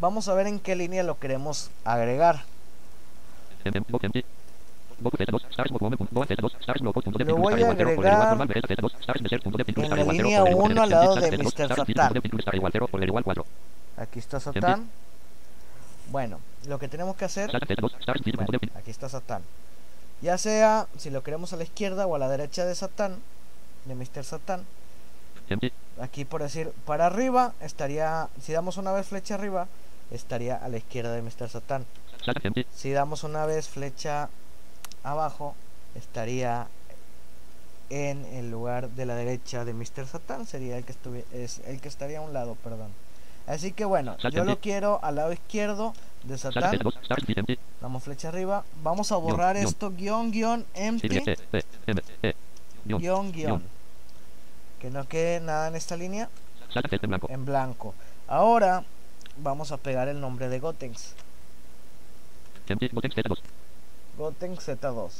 vamos 0.00 0.28
a 0.28 0.34
ver 0.34 0.46
en 0.46 0.58
qué 0.58 0.74
línea 0.74 1.02
lo 1.02 1.18
queremos 1.18 1.70
agregar. 1.84 2.44
Empty. 3.64 3.80
Box 3.90 4.04
empty. 4.04 4.24
Goku 5.00 5.16
Z2, 5.16 5.50
stars 5.50 5.70
Goku 5.72 5.86
Ome, 5.86 5.96
Gohan 5.96 6.28
Z2, 6.28 6.60
stars 6.60 6.82
Goku, 6.82 7.02
punto 7.02 7.18
de 7.18 7.24
Lo 7.24 7.36
voy 7.36 7.62
a 7.62 7.70
agregar 7.70 8.28
normal, 8.28 8.48
Vegeta 8.48 8.74
Z2, 8.74 9.00
stars 9.00 9.22
Desert, 9.22 9.42
punto 9.42 9.58
de 9.58 9.64
pintura, 9.64 9.88
en 9.88 10.06
la 10.06 10.12
línea 10.12 10.40
por 10.40 10.48
el 10.48 10.52
igual 10.54 10.72
uno 10.72 10.82
al 10.82 10.88
cero, 10.88 11.00
lado 11.00 11.14
de 11.16 11.38
Z2, 11.38 11.44
Mr. 11.44 11.68
Satan. 11.74 12.12
Aquí 13.96 14.18
está 14.18 14.40
Satán. 14.40 14.88
Bueno, 16.10 16.40
lo 16.66 16.78
que 16.78 16.88
tenemos 16.88 17.16
que 17.16 17.24
hacer. 17.24 17.50
Slash 17.50 17.62
Z2, 17.62 18.00
stars 18.00 18.22
punto 18.22 18.30
de 18.30 18.46
Bueno, 18.46 18.58
pintura, 18.60 18.80
aquí 18.80 18.90
está 18.90 19.08
Satán. 19.08 19.42
Ya 20.24 20.38
sea 20.38 20.88
si 20.96 21.10
lo 21.10 21.22
queremos 21.22 21.52
a 21.52 21.56
la 21.56 21.64
izquierda 21.64 22.06
o 22.06 22.14
a 22.14 22.18
la 22.18 22.30
derecha 22.30 22.64
de 22.64 22.74
Satán, 22.74 23.18
de 23.84 23.94
Mr. 23.94 24.24
Satán. 24.24 24.64
Aquí 26.00 26.24
por 26.24 26.40
decir, 26.40 26.72
para 26.86 27.04
arriba 27.04 27.52
estaría, 27.60 28.30
si 28.40 28.54
damos 28.54 28.78
una 28.78 28.92
vez 28.92 29.06
flecha 29.06 29.34
arriba, 29.34 29.68
estaría 30.10 30.56
a 30.56 30.66
la 30.70 30.78
izquierda 30.78 31.12
de 31.12 31.20
Mr. 31.20 31.50
Satán. 31.50 31.84
Si 32.74 32.90
damos 32.90 33.22
una 33.22 33.44
vez 33.44 33.68
flecha 33.68 34.30
abajo, 35.02 35.54
estaría 35.94 36.68
en 37.90 38.24
el 38.24 38.50
lugar 38.50 38.88
de 38.88 39.04
la 39.04 39.16
derecha 39.16 39.66
de 39.66 39.74
Mr. 39.74 40.06
Satán, 40.06 40.46
sería 40.46 40.78
el 40.78 40.84
que 40.86 40.94
es 41.34 41.58
el 41.66 41.82
que 41.82 41.88
estaría 41.88 42.20
a 42.20 42.22
un 42.22 42.32
lado, 42.32 42.56
perdón. 42.64 42.88
Así 43.46 43.72
que 43.72 43.84
bueno, 43.84 44.16
yo 44.32 44.44
lo 44.44 44.58
quiero 44.58 45.00
al 45.02 45.16
lado 45.16 45.34
izquierdo 45.34 45.92
de 46.24 46.38
slash 46.38 46.54
Satán. 46.54 46.78
Z2, 46.78 47.02
stars 47.04 47.24
empty, 47.28 47.58
Damos 47.80 48.02
flecha 48.02 48.28
arriba. 48.28 48.64
Vamos 48.82 49.12
a 49.12 49.16
borrar 49.16 49.56
esto 49.56 49.90
guion 49.90 50.30
guion 50.30 50.64
empty 50.74 51.18
E, 51.18 51.36
E, 51.52 51.64
M, 51.86 52.02
E, 52.22 52.34
guion, 52.84 53.32
guion. 53.32 53.62
Que 54.80 54.90
no 54.90 55.06
quede 55.08 55.40
nada 55.40 55.68
en 55.68 55.76
esta 55.76 55.96
línea 55.96 56.28
en 57.28 57.44
blanco. 57.44 57.94
Ahora 58.26 58.84
vamos 59.36 59.72
a 59.72 59.76
pegar 59.76 60.08
el 60.08 60.20
nombre 60.20 60.48
de 60.48 60.60
Gotenks. 60.60 61.14
empty, 62.68 62.88
Goten 62.88 63.12
Z2, 63.12 63.38
Gotenks 64.16 64.68
Z2. 64.68 65.10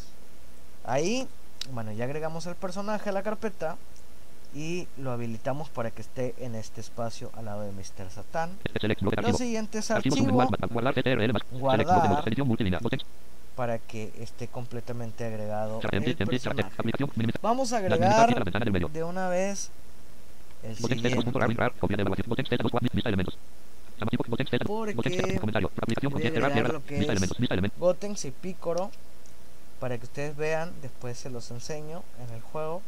Ahí, 0.84 1.28
bueno, 1.73 1.92
ya 1.92 2.04
agregamos 2.04 2.46
el 2.46 2.54
personaje 2.54 3.11
a 3.11 3.12
la 3.12 3.23
carpeta 3.23 3.76
y 4.54 4.87
lo 4.99 5.11
habilitamos 5.11 5.68
para 5.68 5.90
que 5.90 6.00
esté 6.02 6.34
en 6.38 6.54
este 6.54 6.80
espacio 6.80 7.30
al 7.34 7.46
lado 7.46 7.62
de 7.62 7.73
Mr. 7.73 8.08
Satan. 8.11 8.56
Lo 9.23 9.32
siguiente 9.34 9.78
es 9.78 9.90
archivo 9.90 10.16
guardar 11.52 11.87
para 13.56 13.78
que 13.78 14.12
esté 14.18 14.49
completamente 14.49 15.25
agregado 15.25 15.80
el 15.92 16.16
personaje. 16.16 16.68
Vamos 17.42 17.73
a 17.73 17.78
agregar 17.78 18.34
de 18.92 19.04
una 19.04 19.28
vez 19.28 19.70
el 20.62 20.76
Goten 20.76 20.99
Z2, 20.99 21.02
siguiente. 21.02 21.25
punto 21.25 21.38
rar, 21.38 21.54
rar, 21.56 21.73
copia 21.78 21.96
de 21.96 22.00
evaluación, 22.02 22.26
Goten 22.28 22.46
Z2, 22.46 22.70
guard, 22.70 22.84
vista 22.92 23.08
elementos. 23.08 23.38
Archivo, 24.00 24.25
Goten 24.28 24.46
Z2, 24.46 24.66
Porque 24.66 24.92
Goten 24.94 25.12
Z2, 25.12 25.40
comentario, 25.40 25.70
aplicación, 25.80 26.12
voy 26.12 26.23
a 26.23 26.30
cerrar, 26.30 26.50
agregar 26.50 26.52
cierra, 26.52 26.73
lo 26.73 26.84
que 26.84 26.94
vista 26.99 27.12
es- 27.12 27.16
elementos, 27.16 27.38
vista 27.38 27.54
elementos, 27.54 27.78
Gotenks 27.78 28.25
y 28.25 28.30
Picoro 28.32 28.90
para 29.78 29.99
que 29.99 30.04
ustedes 30.04 30.37
vean, 30.37 30.73
después 30.82 31.18
se 31.18 31.30
los 31.30 31.50
enseño 31.50 32.02
en 32.26 32.34
el 32.34 32.40
juego 32.40 32.82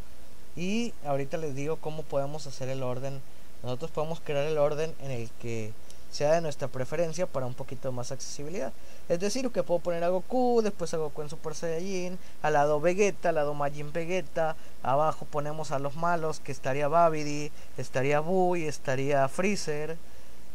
y 0.56 0.92
ahorita 1.04 1.36
les 1.36 1.54
digo 1.54 1.76
cómo 1.76 2.02
podemos 2.02 2.46
hacer 2.46 2.68
el 2.68 2.82
orden. 2.82 3.20
Nosotros 3.62 3.90
podemos 3.90 4.20
crear 4.20 4.46
el 4.46 4.58
orden 4.58 4.94
en 5.00 5.10
el 5.10 5.30
que 5.40 5.72
sea 6.10 6.32
de 6.32 6.40
nuestra 6.40 6.68
preferencia 6.68 7.26
para 7.26 7.46
un 7.46 7.54
poquito 7.54 7.92
más 7.92 8.12
accesibilidad. 8.12 8.72
Es 9.08 9.20
decir, 9.20 9.50
que 9.50 9.62
puedo 9.62 9.80
poner 9.80 10.02
a 10.04 10.08
Goku, 10.08 10.62
después 10.62 10.94
a 10.94 10.96
Goku 10.96 11.22
en 11.22 11.30
Super 11.30 11.54
Saiyajin, 11.54 12.18
al 12.42 12.52
lado 12.54 12.80
Vegeta, 12.80 13.30
al 13.30 13.34
lado 13.34 13.54
Majin 13.54 13.92
Vegeta, 13.92 14.56
abajo 14.82 15.26
ponemos 15.26 15.70
a 15.72 15.78
los 15.78 15.96
malos 15.96 16.40
que 16.40 16.52
estaría 16.52 16.88
Babidi, 16.88 17.50
estaría 17.76 18.20
Buu 18.20 18.56
y 18.56 18.64
estaría 18.64 19.28
Freezer. 19.28 19.98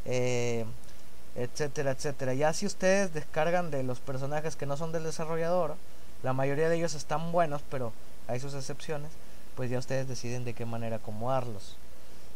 Eh, 0.05 0.65
etcétera, 1.36 1.91
etcétera. 1.91 2.34
Ya 2.34 2.53
si 2.53 2.65
ustedes 2.65 3.13
descargan 3.13 3.72
de 3.72 3.84
los 3.84 4.00
personajes 4.00 4.55
que 4.55 4.65
no 4.65 4.77
son 4.77 4.91
del 4.91 5.03
desarrollador, 5.03 5.75
la 6.24 6.34
mayoría 6.34 6.70
de 6.70 6.77
ellos 6.77 6.93
están 6.93 7.31
buenos, 7.31 7.62
pero 7.70 7.93
hay 8.27 8.39
sus 8.39 8.53
excepciones, 8.53 9.12
pues 9.55 9.70
ya 9.70 9.79
ustedes 9.79 10.08
deciden 10.08 10.46
de 10.46 10.53
qué 10.53 10.65
manera 10.65 10.98
acomodarlos. 10.98 11.77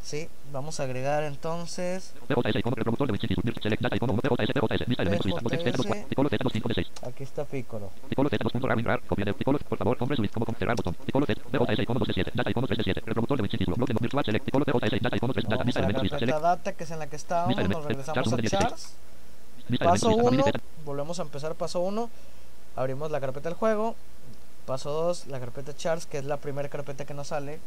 Sí, 0.06 0.30
vamos 0.52 0.80
a 0.80 0.84
agregar 0.84 1.24
entonces, 1.24 2.14
PJS, 2.28 2.58
icono, 2.58 2.76
reproductor 2.76 3.08
de 3.08 3.14
Winchester, 3.14 3.44
Mirror, 3.44 3.64
select 3.64 3.82
data, 3.82 3.96
icono, 3.96 4.16
PJS, 4.16 4.54
PJS, 4.54 4.88
vista 4.88 5.02
elementos, 5.02 5.26
lista, 5.26 5.42
Goten 5.42 5.60
Z2, 5.62 5.82
PJS. 5.82 6.06
Piccolo 6.06 6.30
Z2, 6.30 6.52
5 6.52 6.68
de 6.68 6.74
6. 6.76 6.88
aquí 7.08 7.24
está 7.24 7.44
Piccolo. 7.44 7.90
Piccolo 8.08 8.30
Z2, 8.30 8.52
punto 8.52 8.68
rar, 8.68 8.84
rar, 8.84 9.02
copia 9.02 9.26
de 9.26 9.34
Piccolo, 9.34 9.58
por 9.58 9.80
favor, 9.80 9.98
hombre, 10.00 10.16
subir, 10.16 10.30
como 10.30 10.46
con 10.46 10.54
cerrar 10.54 10.76
botón. 10.76 10.94
Piccolo 10.94 11.26
Z, 11.26 11.42
PJS, 11.42 11.80
icono 11.80 12.00
2 12.00 12.08
de 12.08 12.14
7, 12.14 12.32
data, 12.36 12.50
icono 12.52 12.68
3 12.68 12.78
de 12.78 12.84
7, 12.84 13.02
reproductor 13.04 13.38
de 13.38 13.42
Winchester, 13.42 13.74
bloque 13.74 13.94
de 13.94 14.00
virtual, 14.00 14.26
select, 14.26 14.46
Piccolo 14.46 14.66
PJS, 14.66 15.02
data, 15.02 15.18
icono 15.18 15.34
3, 15.34 15.44
data, 15.44 15.56
Vamos 15.56 15.66
vista 15.66 15.80
a 15.80 15.82
la 15.82 15.88
elementos, 15.88 16.04
lista, 16.04 16.20
carpeta 16.20 16.40
select, 16.40 16.44
data 16.44 16.74
que 16.74 16.84
es 16.84 16.92
en 16.92 17.00
la 17.00 17.08
que 17.08 17.18
nos 17.68 17.84
regresamos 17.86 18.10
a 18.10 18.14
Charles 18.14 18.42
16. 18.42 18.62
Charles. 18.62 18.96
vista 19.70 19.86
Paso 19.86 20.10
elementos, 20.10 20.34
1, 20.34 20.44
lista, 20.46 20.60
volvemos 20.86 21.20
a 21.20 21.24
empezar 21.24 21.56
paso 21.56 21.80
1, 21.80 22.10
abrimos 22.76 23.10
la 23.10 23.20
carpeta 23.20 23.50
del 23.50 23.58
juego. 23.58 23.96
Paso 24.66 24.92
2, 24.92 25.28
la 25.28 25.40
carpeta 25.40 25.76
Charles, 25.76 26.06
que 26.08 26.18
es 26.18 26.26
la 26.26 26.38
primera 26.38 26.68
carpeta 26.70 27.06
que 27.06 27.14
nos 27.14 27.28
sale, 27.28 27.60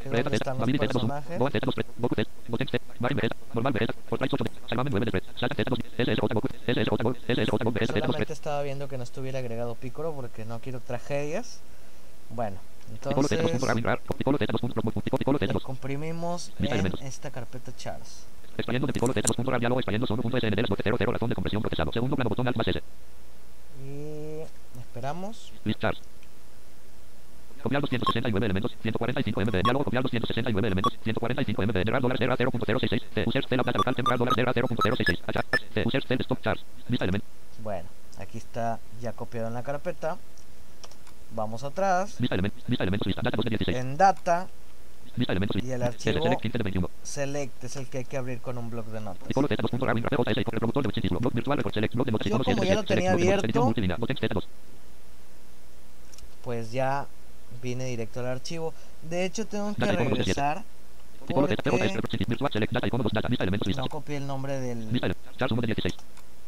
que 0.00 0.04
es 0.04 0.10
Vegeta 0.10 0.30
donde 0.30 0.38
Z, 0.38 0.44
están 0.44 0.58
los 0.58 0.60
Babidi 0.60 0.78
Z2, 0.78 0.92
personajes. 0.92 1.38
Gohan 1.38 1.52
Z2, 1.52 1.84
Goku 1.98 2.14
Z, 2.14 2.30
Goten 2.48 2.68
Z, 2.68 2.78
Marin 3.00 3.16
Vegeta, 3.16 3.36
normal 3.52 3.72
Vegeta, 3.72 3.94
Fortnite 4.08 4.34
8 4.36 4.44
de, 4.44 4.50
Salmamen 4.68 4.90
9 4.92 5.04
de 5.06 5.10
3, 5.10 5.24
Slash 5.38 5.50
Z2, 5.50 5.76
SSJ 5.96 6.20
Goku, 6.34 6.48
SSJ 6.66 6.90
Goku, 6.90 7.14
SSJ 7.26 7.50
Goku, 7.50 7.72
Vegeta 7.72 7.92
Z2, 7.94 8.00
Solamente 8.06 8.32
estaba 8.32 8.62
viendo 8.62 8.88
que 8.88 8.96
no 8.96 9.02
estuviera 9.02 9.38
agregado 9.40 9.74
Piccolo 9.74 10.12
porque 10.12 10.44
no 10.44 10.60
quiero 10.60 10.80
tragedias. 10.80 11.60
Bueno, 12.30 12.56
Piccolo 13.02 13.26
Z2, 13.28 13.32
entonces 13.32 13.50
punto 13.50 13.66
rar, 13.66 13.82
rar, 13.82 14.00
Piccolo 14.16 14.38
Z2, 14.38 14.60
punto, 14.60 15.00
Piccolo 15.18 15.38
le 15.40 15.48
Z2, 15.48 15.62
comprimimos 15.62 16.52
en 16.60 16.86
esta 17.04 17.30
carpeta 17.32 17.74
Charles. 17.76 18.24
extrayendo 18.56 18.86
de 18.86 18.92
Piccolo 18.92 19.12
Z2, 19.12 19.34
punto 19.34 19.50
rar, 19.50 19.58
diálogo, 19.58 19.80
extrayendo 19.80 20.06
solo, 20.06 20.22
punto 20.22 20.38
SND, 20.38 20.62
bloque 20.68 20.82
00, 20.84 21.12
razón 21.12 21.28
de 21.28 21.34
compresión 21.34 21.60
procesado, 21.62 21.90
segundo 21.92 22.14
plano, 22.14 22.28
botón 22.28 22.46
alt 22.46 22.56
más 22.56 22.68
S, 22.68 22.80
Y 23.84 24.42
esperamos. 24.78 25.52
list 25.64 25.80
charts. 25.80 26.00
Copiar 27.66 27.82
269 27.82 28.46
elementos, 28.46 28.76
145 28.80 29.40
MB, 29.40 29.62
diálogo, 29.64 29.84
copiar 29.84 30.02
269 30.04 30.68
elementos, 30.68 30.92
145 31.02 31.62
MB, 31.66 31.72
generar 31.72 32.00
dólar, 32.00 32.16
generar 32.16 32.38
0.066, 32.38 33.02
C, 33.12 33.24
user 33.26 33.44
C, 33.44 33.56
la 33.56 33.64
plata 33.64 33.78
local, 33.78 33.94
temporal, 33.96 34.18
dólar, 34.20 34.34
generar 34.36 34.54
0.066, 34.54 35.18
achar, 35.26 35.44
C, 35.74 35.82
user 35.84 36.04
C, 36.06 36.14
stop 36.20 36.40
charts, 36.42 36.64
vista 36.86 37.06
Bueno, 37.64 37.88
aquí 38.20 38.38
está 38.38 38.78
ya 39.00 39.12
copiado 39.14 39.48
en 39.48 39.54
la 39.54 39.64
carpeta. 39.64 40.16
Vamos 41.34 41.64
atrás. 41.64 42.14
vista 42.20 42.36
vista 42.36 42.84
elementos, 42.84 43.06
lista, 43.08 43.22
data 43.24 43.36
2 43.36 43.44
de 43.44 43.50
16, 43.50 43.76
En 43.78 43.96
data, 43.96 44.46
vista 45.16 45.32
elementos, 45.32 45.60
y 45.60 45.72
el 45.72 45.82
archivo 45.82 46.22
select 46.22 46.42
15 46.42 46.58
de 46.58 46.62
21, 46.62 46.90
select 47.02 47.64
es 47.64 47.76
el 47.78 47.88
que 47.88 47.98
hay 47.98 48.04
que 48.04 48.16
abrir 48.16 48.40
con 48.40 48.58
un 48.58 48.70
bloc 48.70 48.86
de 48.86 49.00
notas. 49.00 49.26
Piccolo 49.26 49.48
Z2, 49.48 49.70
punto 49.70 49.86
rar, 49.86 49.96
PJS, 49.96 50.44
con 50.44 50.52
reproductor 50.52 50.82
de 50.84 50.86
Winchester, 50.86 51.18
blog 51.18 51.32
virtual, 51.32 51.58
record 51.58 51.74
select, 51.74 51.94
blog 51.94 52.06
de 52.06 52.12
notas, 52.12 52.26
Yo 52.26 52.36
icono 52.36 52.44
como 52.44 52.62
7 52.62 52.68
ya 52.68 52.74
lo 52.76 52.86
select, 52.86 52.94
tenía 52.94 53.10
blog 53.10 53.18
de 53.18 53.26
notas, 53.26 53.44
edición 53.44 53.62
abierto, 53.62 53.64
multilínea, 53.64 53.96
Goten 53.96 54.16
Z2, 54.18 54.44
Pues 56.44 56.70
ya 56.70 57.08
vine 57.62 57.84
directo 57.86 58.20
al 58.20 58.26
archivo. 58.26 58.72
De 59.02 59.24
hecho, 59.24 59.46
tengo 59.46 59.74
que 59.74 59.80
Data 59.80 59.92
icono 59.94 60.10
17. 60.16 60.40
regresar 60.40 60.64
porque 61.26 61.56
record 61.56 62.28
virtual, 62.28 62.52
select, 62.52 62.72
data, 62.72 62.86
icono 62.86 63.02
2, 63.02 63.12
data, 63.12 63.28
vista 63.28 63.42
elementos, 63.44 63.66
lista, 63.66 63.82
no 63.82 63.88
copié 63.88 64.16
el 64.18 64.26
nombre 64.26 64.60
del, 64.60 64.78
vista 64.86 65.06
elemento, 65.06 65.30
charts 65.36 65.52
1 65.52 65.60
de 65.60 65.66
16, 65.66 65.94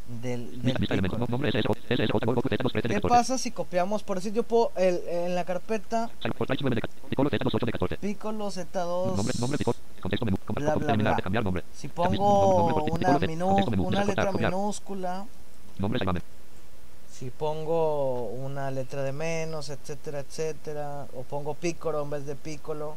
del, 0.07 0.21
del 0.21 0.59
vista, 0.61 0.79
vista 0.79 0.93
elementos, 0.93 1.19
Piccolo. 1.19 1.31
nombre 1.37 1.51
SSJ, 1.51 1.95
SSJ, 1.95 2.25
Goku 2.25 2.41
Z2, 2.49 2.71
13 2.71 2.73
de 2.73 2.81
¿Qué 2.81 3.01
14, 3.01 3.09
pasa 3.09 3.37
si 3.37 3.51
copiamos? 3.51 4.03
Por 4.03 4.17
decir, 4.17 4.31
yo 4.31 4.43
puedo 4.43 4.71
el, 4.77 5.01
en 5.07 5.35
la 5.35 5.43
carpeta 5.43 6.09
Fortnite 6.37 6.61
9 6.63 6.75
de 6.75 6.81
14, 6.81 7.07
Piccolo 7.09 7.29
Z2, 7.29 7.51
8 7.53 7.65
de 7.65 7.71
14, 7.73 7.97
Piccolo 7.97 8.47
Z2. 8.47 9.15
Nombre, 9.17 9.33
nombre, 9.39 9.57
Piccolo, 9.57 9.77
contexto 10.01 10.25
menú, 10.25 10.37
Bla, 10.37 10.45
compa- 10.45 10.75
bla, 10.79 10.87
eliminar, 10.93 11.13
bla. 11.15 11.23
cambiar 11.23 11.43
nombre, 11.43 11.63
Si 11.73 11.87
pongo 11.89 12.85
una, 12.85 13.19
minú- 13.19 13.85
una 13.85 14.05
letra 14.05 14.31
minúscula, 14.31 15.25
si 17.19 17.31
pongo 17.31 18.27
una 18.27 18.71
letra 18.71 19.03
de 19.03 19.11
menos, 19.11 19.69
etcétera, 19.69 20.21
etcétera, 20.21 21.05
o 21.13 21.23
pongo 21.23 21.53
Piccolo 21.53 22.01
en 22.01 22.09
vez 22.09 22.25
de 22.25 22.35
Piccolo, 22.35 22.95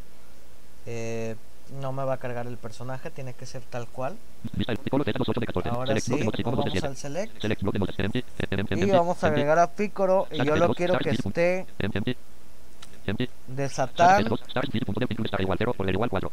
eh, 0.87 1.35
no 1.81 1.91
me 1.91 2.05
va 2.05 2.15
a 2.15 2.17
cargar 2.19 2.47
el 2.47 2.57
personaje, 2.57 3.11
tiene 3.11 3.35
que 3.35 3.47
ser 3.47 3.63
tal 3.63 3.89
cual. 3.89 4.17
vista, 4.53 4.77
Piccolo 4.77 5.05
Z2, 5.05 5.25
8 5.27 5.41
de 5.41 5.47
14, 5.47 5.69
Ahora 5.71 5.99
sí, 5.99 6.13
bloque 6.13 6.19
de 6.19 6.25
notas, 6.25 6.41
icono 6.41 6.57
nos 6.57 6.65
2 6.65 6.65
de 6.67 6.71
vamos 6.71 6.73
7, 6.73 6.87
al 6.87 6.97
select 6.97 7.45
y 8.77 8.91
vamos 8.93 9.25
a 9.25 9.27
agregar 9.27 9.59
a 9.59 9.67
Piccolo 9.67 10.29
y 10.31 10.45
yo 10.45 10.55
lo 10.55 10.73
quiero 10.73 10.99
que 10.99 11.11
esté 11.11 11.67
empty, 11.81 11.97
empty, 11.97 12.17
empty, 13.07 13.29
de 13.49 13.69
start 13.69 13.97
Satán. 13.97 14.25
Z2, 14.25 14.51
start, 14.51 14.73
dice, 14.73 14.87
punto 14.87 15.01
de 15.01 15.07
pintura, 15.09 15.27
estar 15.27 15.41
igual 15.41 15.59
0, 15.59 15.75
por 15.77 15.89
el 15.89 15.95
igual 15.95 16.11
4, 16.11 16.33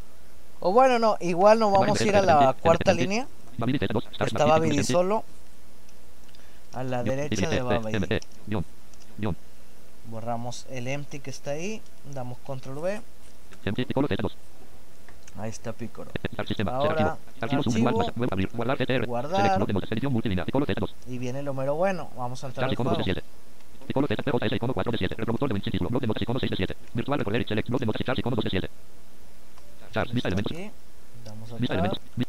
O 0.59 0.71
bueno, 0.71 0.99
no, 0.99 1.17
igual 1.21 1.57
nos 1.57 1.71
vamos 1.71 1.99
a 1.99 2.03
ir 2.03 2.15
a 2.15 2.21
la 2.21 2.53
cuarta 2.53 2.93
línea. 2.93 3.27
Babidi 3.57 3.79
Z2, 3.79 4.13
start, 4.13 4.27
Está 4.27 4.45
Babidi, 4.45 4.59
Babidi 4.59 4.77
empty, 4.77 4.93
solo 4.93 5.23
a 6.73 6.83
la 6.83 7.03
derecha 7.03 7.49
de 7.49 7.61
Borramos 10.05 10.65
el 10.71 10.87
empty 10.87 11.19
que 11.19 11.29
está 11.29 11.51
ahí, 11.51 11.81
damos 12.13 12.39
control 12.39 12.79
V, 12.79 13.01
empty, 13.65 13.85
Piccolo 13.85 14.07
Z2, 14.07 14.31
ahí 15.37 15.49
está 15.51 15.71
Piccolo. 15.71 16.09
start 16.33 16.47
sistema, 16.47 16.71
Ahora, 16.75 17.17
archivo, 17.39 17.61
guardar, 19.05 19.59
Z2, 20.65 20.89
Y 21.07 21.17
viene 21.19 21.43
lo 21.43 21.53
mero 21.53 21.75
bueno, 21.75 22.09
vamos 22.17 22.43
a 22.43 22.47
entrar 22.47 22.63
Start 22.63 22.69
al 22.69 22.73
icono 22.73 22.89
2 22.89 22.97
de 22.97 23.03
juego. 23.03 23.21
7. 23.21 23.85
Piccolo 23.87 24.07
Z, 24.07 24.23
PJS, 24.23 24.55
icono 24.55 24.73
4 24.73 24.91
de 24.91 24.97
7. 24.97 25.15
Reproductor 25.15 25.49
de 25.49 25.53
Winchester, 25.53 25.87
blog 25.87 26.01
de 26.01 26.07
notas, 26.07 26.21
icono 26.23 26.39
6 26.39 26.49
de 26.49 26.55
7. 26.57 26.75
Virtual 26.93 27.19
recorder, 27.19 27.47
select, 27.47 27.69
blog 27.69 27.79
de 27.81 27.85
notas, 27.85 28.01
charts, 28.05 28.19
icono 28.19 28.35
2 28.35 28.43
de 28.45 28.49
7. 28.49 28.69
Charts, 29.93 30.13
vista 30.13 30.29
Está 30.29 30.41
elementos, 30.41 30.51
aquí, 30.57 30.71
damos 31.25 31.59
vista 31.59 31.73
acá, 31.75 31.81
elementos, 31.85 31.99
vi- 32.15 32.25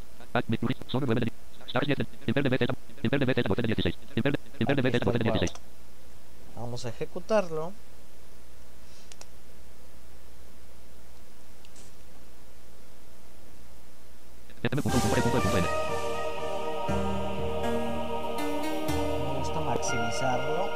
mi 0.49 0.57
pluri- 0.59 0.77
son 0.87 1.05
9 1.07 1.21
de 1.21 1.33
Vamos 6.57 6.85
a 6.85 6.89
ejecutarlo. 6.91 7.73
Me 19.29 19.39
gusta 19.39 19.61
maximizarlo. 19.61 20.71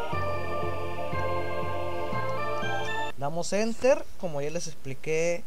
Damos 3.18 3.52
enter, 3.52 4.04
como 4.20 4.40
ya 4.40 4.50
les 4.50 4.66
expliqué 4.66 5.44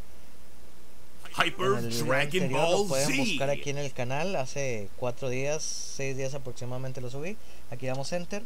Hyper 1.38 1.78
el 1.78 1.90
Dragon 1.90 2.20
anterior, 2.20 2.50
lo 2.50 2.78
Ball 2.78 2.88
pueden 2.88 3.16
buscar 3.16 3.50
aquí 3.50 3.70
en 3.70 3.78
el 3.78 3.92
canal. 3.92 4.34
Hace 4.36 4.90
cuatro 4.96 5.28
días, 5.28 5.62
seis 5.62 6.16
días 6.16 6.34
aproximadamente 6.34 7.00
lo 7.00 7.10
subí. 7.10 7.36
Aquí 7.70 7.86
damos 7.86 8.12
enter. 8.12 8.42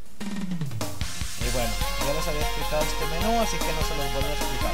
Y 1.41 1.51
bueno, 1.55 1.73
ya 2.07 2.13
les 2.13 2.29
había 2.29 2.43
explicado 2.43 2.83
este 2.83 3.07
menú, 3.07 3.41
así 3.41 3.57
que 3.57 3.65
no 3.65 3.83
se 3.83 3.97
los 3.97 4.13
vuelvo 4.13 4.29
a 4.29 4.33
explicar. 4.33 4.73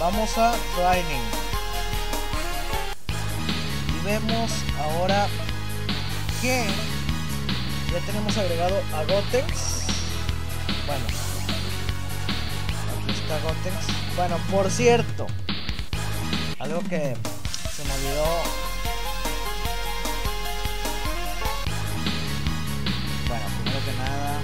Vamos 0.00 0.38
a 0.38 0.54
Training. 0.76 1.24
Y 3.88 4.04
vemos 4.04 4.50
ahora 4.78 5.28
que 6.40 6.64
ya 7.92 8.00
tenemos 8.06 8.36
agregado 8.38 8.82
a 8.94 9.04
Gotex. 9.04 9.84
Bueno, 10.86 11.04
aquí 12.98 13.12
está 13.12 13.38
Gotex. 13.40 14.16
Bueno, 14.16 14.36
por 14.50 14.70
cierto, 14.70 15.26
algo 16.58 16.82
que 16.88 17.16
se 17.84 17.88
me 17.88 17.94
olvidó. 17.94 18.42
Bueno, 23.28 23.44
primero 23.62 23.84
que 23.84 23.92
nada, 23.98 24.42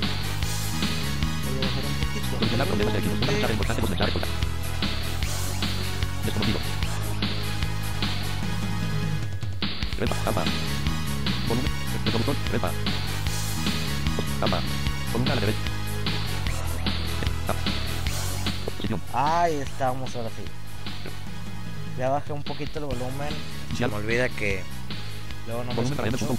voy 1.44 1.56
a 1.56 1.60
bajar 1.66 1.84
un 1.84 1.94
poquito. 2.00 2.26
Solucionar 2.38 2.66
problemas 2.66 2.92
de 2.94 2.98
equipos. 3.00 3.50
Importante 3.50 3.80
por 3.80 3.90
mensaje 3.90 4.12
corta. 4.12 4.28
Desconocido. 6.24 6.58
Repa. 9.98 10.44
Volumen. 11.48 11.72
Reproductor. 12.04 12.36
Repa. 12.52 12.70
Capa. 14.40 14.60
Columna 15.12 15.32
a 15.32 15.34
la 15.34 15.40
derecha. 15.40 15.58
Posición. 18.64 19.00
Ahí 19.12 19.54
estamos 19.56 20.14
ahora 20.16 20.30
sí. 20.30 20.59
Ya 21.98 22.08
bajé 22.08 22.32
un 22.32 22.42
poquito 22.42 22.78
el 22.78 22.86
volumen. 22.86 23.28
Se 23.76 23.86
me 23.86 23.94
olvida 23.94 24.28
que 24.28 24.62
luego 25.46 25.64
no 25.64 25.74
me 25.74 25.82
escucho 25.82 26.36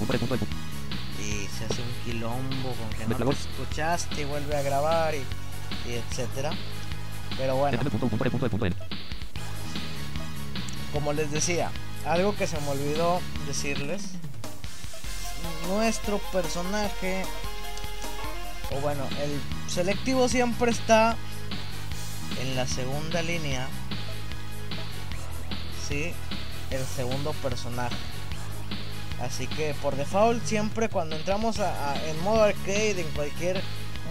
y 1.20 1.48
se 1.48 1.66
hace 1.66 1.82
un 1.82 1.92
quilombo 2.04 2.74
con 2.74 2.90
que 2.90 3.04
no 3.04 3.10
Mezclador. 3.10 3.36
escuchaste 3.36 4.22
y 4.22 4.26
vuelve 4.26 4.56
a 4.56 4.62
grabar 4.64 5.14
y, 5.14 5.20
y 5.90 5.94
etcétera. 5.94 6.52
Pero 7.38 7.56
bueno, 7.56 7.80
como 10.92 11.14
les 11.14 11.32
decía, 11.32 11.72
algo 12.06 12.36
que 12.36 12.48
se 12.48 12.60
me 12.62 12.70
olvidó 12.70 13.22
decirles. 13.48 14.04
Nuestro 15.68 16.20
personaje, 16.32 17.24
o 18.72 18.80
bueno, 18.82 19.04
el 19.24 19.40
selectivo 19.72 20.28
siempre 20.28 20.72
está 20.72 21.16
en 22.42 22.56
la 22.56 22.68
segunda 22.68 23.22
línea. 23.22 23.68
El 25.92 26.86
segundo 26.96 27.34
personaje. 27.34 27.96
Así 29.22 29.46
que 29.48 29.74
por 29.82 29.96
default 29.96 30.44
siempre 30.46 30.90
cuando 30.90 31.16
entramos 31.16 31.60
a- 31.60 31.96
en 32.08 32.20
modo 32.24 32.44
arcade, 32.44 33.02
en 33.02 33.08
cualquier 33.12 33.62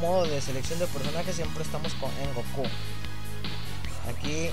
modo 0.00 0.24
de 0.26 0.40
selección 0.40 0.78
de 0.78 0.86
personajes, 0.86 1.34
siempre 1.36 1.62
estamos 1.62 1.94
con, 1.94 2.10
en 2.22 2.32
Goku. 2.34 2.68
Aquí 4.08 4.50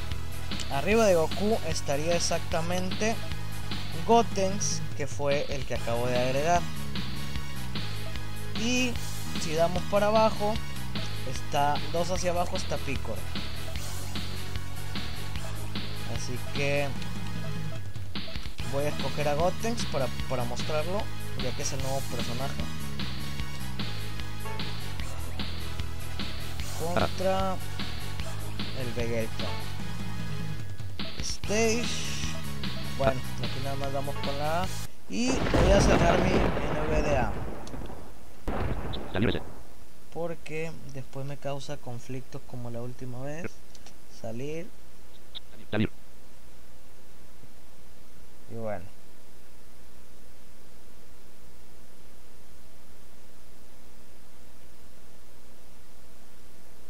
arriba 0.72 1.06
de 1.06 1.16
Goku 1.16 1.58
estaría 1.68 2.16
exactamente 2.16 3.16
Gotenks, 4.08 4.82
que 4.96 5.06
fue 5.06 5.46
el 5.50 5.66
que 5.66 5.76
acabo 5.76 6.08
de 6.08 6.18
agregar. 6.18 6.62
Y 8.63 8.92
si 9.44 9.54
damos 9.54 9.84
para 9.92 10.08
abajo, 10.08 10.54
está 11.32 11.76
dos 11.92 12.10
hacia 12.10 12.32
abajo 12.32 12.56
está 12.56 12.78
Picor. 12.78 13.18
Así 16.16 16.38
que 16.56 16.88
voy 18.72 18.86
a 18.86 18.90
escoger 18.90 19.28
a 19.28 19.36
Gotenks 19.36 19.86
para, 19.86 20.08
para 20.30 20.44
mostrarlo, 20.44 21.02
ya 21.44 21.56
que 21.56 21.62
es 21.62 21.74
el 21.74 21.82
nuevo 21.82 22.00
personaje. 22.12 22.64
Contra 26.80 27.56
el 28.80 28.94
Vegeta. 28.94 29.46
Stage. 31.20 31.84
Bueno, 32.98 33.20
aquí 33.40 33.60
nada 33.64 33.76
más 33.78 33.94
damos 33.94 34.16
con 34.16 34.38
la 34.38 34.64
A. 34.64 34.68
Y 35.10 35.30
voy 35.30 35.72
a 35.72 35.82
cerrar 35.82 36.20
mi 36.22 36.32
NVDA. 36.32 37.32
Porque 40.14 40.72
después 40.94 41.26
me 41.26 41.38
causa 41.38 41.78
conflictos 41.78 42.42
como 42.48 42.70
la 42.70 42.82
última 42.82 43.22
vez. 43.22 43.46
Salir. 44.22 44.68
Salir. 45.72 45.90
Y 48.52 48.56
bueno. 48.56 48.86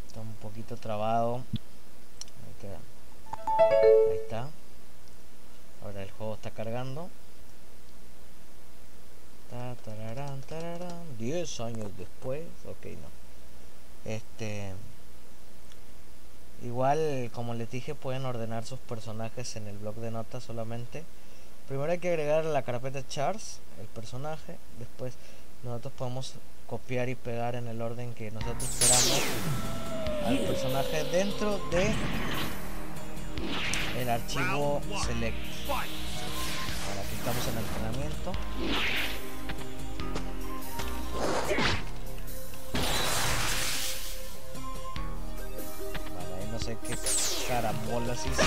Está 0.07 0.21
un 0.21 0.33
poquito 0.35 0.77
trabado. 0.77 1.43
Ahí. 2.45 2.69
Ahí 4.11 4.17
está. 4.17 4.49
Ahora 5.83 6.03
el 6.03 6.11
juego 6.11 6.35
está 6.35 6.51
cargando. 6.51 7.09
Ta, 9.49 9.75
tararán, 9.83 10.41
tararán. 10.41 11.17
10 11.17 11.59
años 11.61 11.91
después. 11.97 12.43
Ok, 12.65 12.85
no. 12.85 14.11
Este. 14.11 14.73
Igual, 16.63 17.29
como 17.33 17.53
les 17.53 17.69
dije, 17.69 17.93
pueden 17.95 18.25
ordenar 18.25 18.65
sus 18.65 18.79
personajes 18.79 19.55
en 19.55 19.67
el 19.67 19.77
blog 19.77 19.95
de 19.95 20.11
notas 20.11 20.43
solamente. 20.43 21.03
Primero 21.67 21.91
hay 21.91 21.99
que 21.99 22.07
agregar 22.07 22.45
la 22.45 22.61
carpeta 22.61 23.05
chars, 23.05 23.59
el 23.81 23.87
personaje. 23.87 24.57
Después 24.79 25.15
nosotros 25.63 25.93
podemos 25.97 26.33
copiar 26.65 27.09
y 27.09 27.15
pegar 27.15 27.55
en 27.55 27.67
el 27.67 27.81
orden 27.81 28.13
que 28.13 28.31
nosotros 28.31 28.69
queramos 28.79 29.21
al 30.25 30.39
personaje 30.39 31.03
dentro 31.05 31.57
de 31.69 31.93
el 33.99 34.09
archivo 34.09 34.81
select. 35.05 35.37
Ahora 35.69 37.01
aquí 37.01 37.15
estamos 37.17 37.47
en 37.47 37.57
entrenamiento. 37.57 38.31
Vale, 46.15 46.33
ahí 46.35 46.49
no 46.49 46.59
sé 46.59 46.77
qué 46.87 46.95
carambolas 47.49 48.25
hice. 48.25 48.43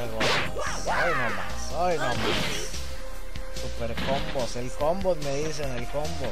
Está 0.00 0.12
Goblins. 0.12 0.86
Hoy 0.86 1.12
no 1.14 1.30
más, 1.36 1.72
hoy 1.76 1.98
no 1.98 2.06
más. 2.06 2.16
Super 3.60 3.94
combos, 4.06 4.56
el 4.56 4.70
combos 4.72 5.18
me 5.18 5.34
dicen, 5.44 5.70
el 5.76 5.86
combos. 5.88 6.30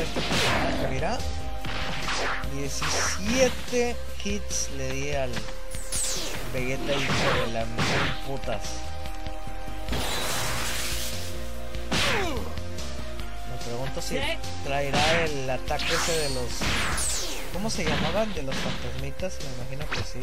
Este 0.00 0.88
mira. 0.88 1.18
17 2.52 3.96
hits 4.24 4.70
le 4.76 4.92
di 4.92 5.14
al 5.14 5.30
Vegeta 6.52 6.92
hijo 6.92 7.46
de 7.46 7.52
la 7.52 7.64
mil 7.64 7.84
putas. 8.26 8.62
Me 13.48 13.64
pregunto 13.64 14.02
si 14.02 14.18
traerá 14.64 15.24
el 15.24 15.48
ataque 15.48 15.94
ese 15.94 16.12
de 16.12 16.30
los. 16.30 17.19
¿Cómo 17.52 17.68
se 17.68 17.84
llamaban? 17.84 18.32
De 18.34 18.42
los 18.42 18.54
fantasmitas, 18.54 19.38
me 19.40 19.62
imagino 19.62 19.88
que 19.90 20.04
sí. 20.04 20.20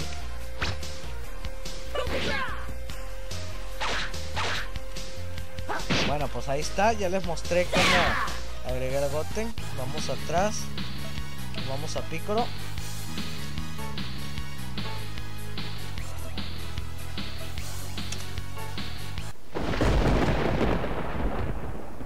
Bueno, 6.08 6.28
pues 6.30 6.48
ahí 6.50 6.62
está, 6.62 6.94
ya 6.94 7.10
les 7.10 7.26
mostré 7.26 7.66
cómo 7.66 7.84
agregar 8.66 9.10
Goten. 9.12 9.54
Vamos 9.78 10.10
atrás, 10.10 10.62
vamos 11.68 11.96
a 11.96 12.02
Piccolo. 12.02 12.48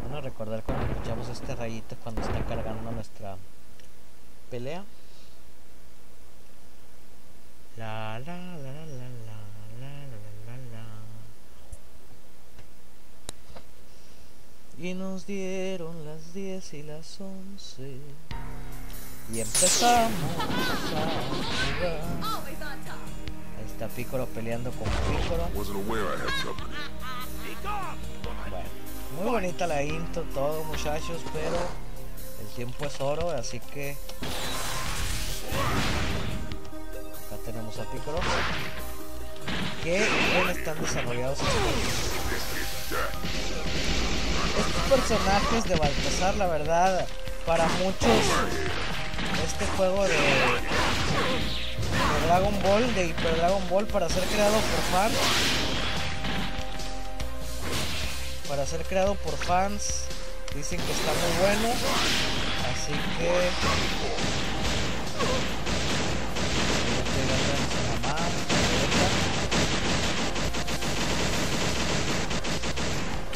Bueno, 0.01 0.21
recordar 0.21 0.63
cuando 0.63 0.85
escuchamos 0.87 1.29
este 1.29 1.55
rayito 1.55 1.95
cuando 2.03 2.21
está 2.21 2.43
cargando 2.45 2.91
nuestra 2.91 3.37
pelea. 4.49 4.83
Y 14.91 14.93
nos 14.93 15.25
dieron 15.25 16.03
las 16.03 16.33
10 16.33 16.73
y 16.73 16.83
las 16.83 17.21
11. 17.21 17.97
Y 19.33 19.39
empezamos 19.39 20.11
a 20.37 20.45
jugar. 20.89 21.07
Ahí 23.57 23.65
está 23.65 23.87
Piccolo 23.87 24.25
peleando 24.25 24.69
con 24.71 24.89
Piccolo. 24.89 25.47
Bueno, 28.49 28.67
muy 29.15 29.31
bonita 29.31 29.65
la 29.65 29.81
intro, 29.81 30.23
todo 30.33 30.61
muchachos, 30.65 31.21
pero 31.31 31.57
el 32.41 32.47
tiempo 32.53 32.83
es 32.83 32.99
oro, 32.99 33.31
así 33.31 33.61
que 33.61 33.95
acá 37.27 37.37
tenemos 37.45 37.79
a 37.79 37.89
Piccolo. 37.89 38.19
Que 39.85 40.05
bien 40.33 40.49
están 40.49 40.81
desarrollados 40.81 41.39
estos 41.39 42.20
personajes 44.91 45.63
de 45.63 45.75
Baltasar, 45.75 46.35
la 46.35 46.47
verdad, 46.47 47.07
para 47.45 47.65
muchos 47.83 48.25
este 49.45 49.65
juego 49.77 50.03
de, 50.03 50.17
Dragon 52.27 52.61
Ball, 52.61 52.93
de 52.93 53.07
Hyper 53.07 53.37
Dragon 53.37 53.69
Ball, 53.69 53.87
para 53.87 54.09
ser 54.09 54.23
creado 54.23 54.53
por 54.53 54.99
fans 54.99 55.13
para 58.49 58.65
ser 58.65 58.81
creado 58.81 59.15
por 59.15 59.37
fans. 59.37 60.03
Dicen 60.53 60.77
que 60.81 60.91
está 60.91 61.13
muy 61.13 61.31
bueno. 61.39 61.73
Así 62.69 62.91
que. 63.17 63.47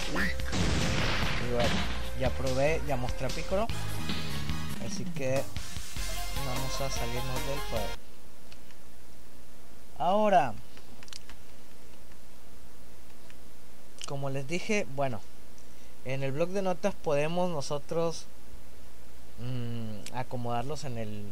Estoy 0.08 0.55
ya 2.20 2.30
probé, 2.32 2.82
ya 2.88 2.96
mostré 2.96 3.28
a. 3.28 3.68
Así 4.86 5.04
que 5.06 5.42
vamos 6.46 6.82
a 6.82 6.90
salirnos 6.90 7.48
del 7.48 7.60
juego. 7.70 7.86
Ahora, 9.98 10.54
como 14.08 14.30
les 14.30 14.48
dije, 14.48 14.86
bueno, 14.96 15.22
en 16.06 16.24
el 16.24 16.32
blog 16.32 16.50
de 16.50 16.62
notas 16.62 16.94
podemos 16.94 17.50
nosotros 17.50 18.26
mm, 19.40 20.16
acomodarlos 20.16 20.84
en 20.84 20.98
el 20.98 21.26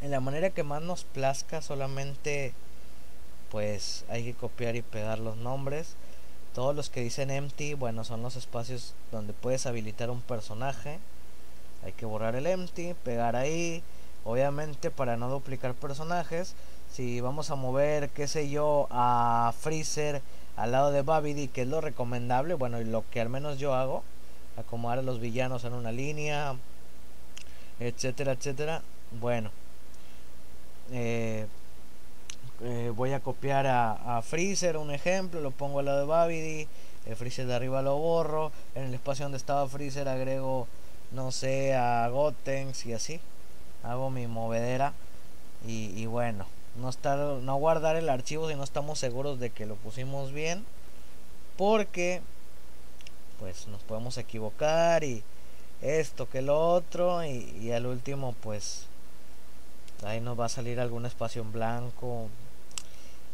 en 0.00 0.10
la 0.10 0.20
manera 0.20 0.50
que 0.50 0.62
más 0.62 0.82
nos 0.82 1.04
plazca, 1.04 1.60
solamente 1.60 2.52
pues 3.50 4.04
hay 4.08 4.24
que 4.24 4.34
copiar 4.34 4.76
y 4.76 4.82
pegar 4.82 5.18
los 5.18 5.36
nombres. 5.36 5.96
Todos 6.58 6.74
los 6.74 6.90
que 6.90 7.02
dicen 7.02 7.30
empty, 7.30 7.74
bueno, 7.74 8.02
son 8.02 8.20
los 8.20 8.34
espacios 8.34 8.92
donde 9.12 9.32
puedes 9.32 9.64
habilitar 9.66 10.10
un 10.10 10.20
personaje. 10.20 10.98
Hay 11.84 11.92
que 11.92 12.04
borrar 12.04 12.34
el 12.34 12.48
empty, 12.48 12.94
pegar 13.04 13.36
ahí. 13.36 13.80
Obviamente 14.24 14.90
para 14.90 15.16
no 15.16 15.28
duplicar 15.28 15.74
personajes, 15.74 16.56
si 16.92 17.20
vamos 17.20 17.52
a 17.52 17.54
mover, 17.54 18.10
qué 18.10 18.26
sé 18.26 18.50
yo, 18.50 18.88
a 18.90 19.54
Freezer 19.60 20.20
al 20.56 20.72
lado 20.72 20.90
de 20.90 21.02
Babidi, 21.02 21.46
que 21.46 21.62
es 21.62 21.68
lo 21.68 21.80
recomendable, 21.80 22.54
bueno, 22.54 22.80
y 22.80 22.84
lo 22.84 23.04
que 23.08 23.20
al 23.20 23.28
menos 23.28 23.60
yo 23.60 23.74
hago, 23.74 24.02
acomodar 24.56 24.98
a 24.98 25.02
los 25.02 25.20
villanos 25.20 25.62
en 25.62 25.74
una 25.74 25.92
línea, 25.92 26.56
etcétera, 27.78 28.32
etcétera. 28.32 28.82
Bueno, 29.12 29.52
eh, 30.90 31.46
eh, 32.60 32.92
voy 32.94 33.12
a 33.12 33.20
copiar 33.20 33.66
a, 33.66 34.20
Freezer, 34.22 34.76
un 34.76 34.90
ejemplo, 34.90 35.40
lo 35.40 35.50
pongo 35.50 35.78
al 35.78 35.86
lado 35.86 36.00
de 36.00 36.06
Babidi, 36.06 36.68
el 37.06 37.16
Freezer 37.16 37.46
de 37.46 37.54
arriba 37.54 37.82
lo 37.82 37.96
borro, 37.96 38.52
en 38.74 38.84
el 38.84 38.94
espacio 38.94 39.24
donde 39.24 39.38
estaba 39.38 39.68
Freezer 39.68 40.08
agrego, 40.08 40.66
no 41.12 41.30
sé, 41.30 41.74
a 41.74 42.08
Gotenks 42.08 42.86
y 42.86 42.92
así, 42.92 43.20
hago 43.82 44.10
mi 44.10 44.26
movedera 44.26 44.92
y, 45.66 46.06
bueno 46.06 46.46
no 46.76 46.88
estar 46.90 47.18
no 47.18 47.56
guardar 47.56 47.96
el 47.96 48.08
archivo 48.08 48.48
si 48.48 48.54
no 48.54 48.62
estamos 48.62 49.00
seguros 49.00 49.40
de 49.40 49.50
que 49.50 49.66
lo 49.66 49.74
pusimos 49.74 50.32
bien 50.32 50.64
porque 51.56 52.22
pues 53.40 53.66
nos 53.66 53.82
podemos 53.82 54.16
equivocar 54.16 55.02
y 55.02 55.24
esto 55.82 56.28
que 56.28 56.40
lo 56.40 56.56
otro 56.56 57.24
y 57.24 57.72
al 57.72 57.86
último 57.86 58.32
pues 58.42 58.86
ahí 60.04 60.20
nos 60.20 60.38
va 60.38 60.46
a 60.46 60.48
salir 60.48 60.78
algún 60.78 61.06
espacio 61.06 61.42
en 61.42 61.50
blanco 61.50 62.28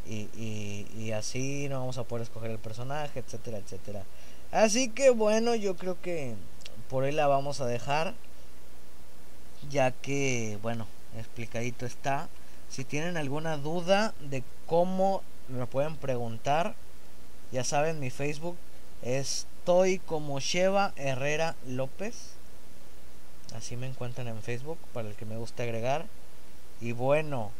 y, 0.06 0.86
y, 0.96 1.12
así 1.12 1.68
no 1.68 1.80
vamos 1.80 1.98
a 1.98 2.04
poder 2.04 2.24
escoger 2.24 2.50
el 2.50 2.58
personaje 2.58 3.20
etcétera 3.20 3.58
etcétera 3.58 4.02
así 4.52 4.88
que 4.88 5.10
bueno 5.10 5.54
yo 5.54 5.76
creo 5.76 6.00
que 6.00 6.34
por 6.90 7.04
ahí 7.04 7.12
la 7.12 7.26
vamos 7.26 7.60
a 7.60 7.66
dejar 7.66 8.14
ya 9.70 9.92
que 9.92 10.58
bueno 10.62 10.86
explicadito 11.16 11.86
está 11.86 12.28
si 12.74 12.84
tienen 12.84 13.16
alguna 13.16 13.56
duda 13.56 14.14
de 14.18 14.42
cómo 14.66 15.22
me 15.48 15.66
pueden 15.66 15.96
preguntar, 15.96 16.74
ya 17.52 17.62
saben, 17.62 18.00
mi 18.00 18.10
Facebook 18.10 18.56
estoy 19.02 19.98
como 20.00 20.40
Sheva 20.40 20.92
Herrera 20.96 21.54
López. 21.68 22.32
Así 23.54 23.76
me 23.76 23.86
encuentran 23.86 24.26
en 24.26 24.42
Facebook 24.42 24.78
para 24.92 25.08
el 25.08 25.14
que 25.14 25.24
me 25.24 25.36
guste 25.36 25.62
agregar. 25.62 26.06
Y 26.80 26.92
bueno, 26.92 27.52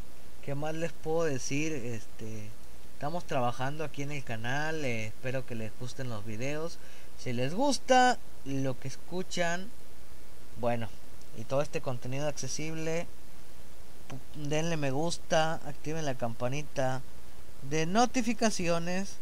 ¿qué 0.45 0.55
más 0.55 0.75
les 0.75 0.93
puedo 0.93 1.25
decir? 1.25 1.73
Este, 1.73 2.51
estamos 2.93 3.25
trabajando 3.25 3.83
aquí 3.83 4.03
en 4.03 4.13
el 4.13 4.23
canal. 4.23 4.85
Eh, 4.85 5.07
espero 5.07 5.47
que 5.47 5.55
les 5.55 5.73
gusten 5.81 6.11
los 6.11 6.25
videos. 6.25 6.79
Si 7.19 7.33
les 7.33 7.55
gusta 7.55 8.19
lo 8.45 8.79
que 8.79 8.89
escuchan, 8.89 9.71
bueno, 10.61 10.89
y 11.37 11.45
todo 11.45 11.63
este 11.63 11.81
contenido 11.81 12.29
accesible 12.29 13.07
denle 14.37 14.77
me 14.77 14.91
gusta, 14.91 15.55
activen 15.67 16.05
la 16.05 16.15
campanita 16.15 17.01
de 17.71 17.87
notificaciones 17.87 19.17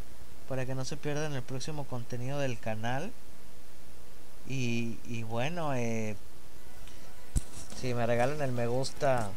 para 0.48 0.66
que 0.66 0.74
no 0.74 0.84
se 0.84 0.96
pierdan 0.96 1.32
el 1.34 1.42
próximo 1.42 1.84
contenido 1.84 2.40
del 2.40 2.58
canal. 2.58 3.12
Y, 4.48 4.98
y 5.06 5.22
bueno, 5.22 5.72
eh, 5.74 6.16
si 7.80 7.94
me 7.94 8.06
regalan 8.06 8.42
el 8.42 8.50
me 8.50 8.66
gusta, 8.66 9.30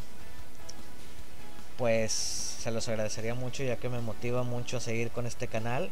pues 1.78 2.12
se 2.12 2.72
los 2.72 2.88
agradecería 2.88 3.36
mucho 3.36 3.64
ya 3.64 3.78
que 3.78 3.90
me 3.90 4.00
motiva 4.00 4.44
mucho 4.44 4.78
a 4.78 4.82
seguir 4.82 5.12
con 5.12 5.26
este 5.26 5.48
canal. 5.48 5.90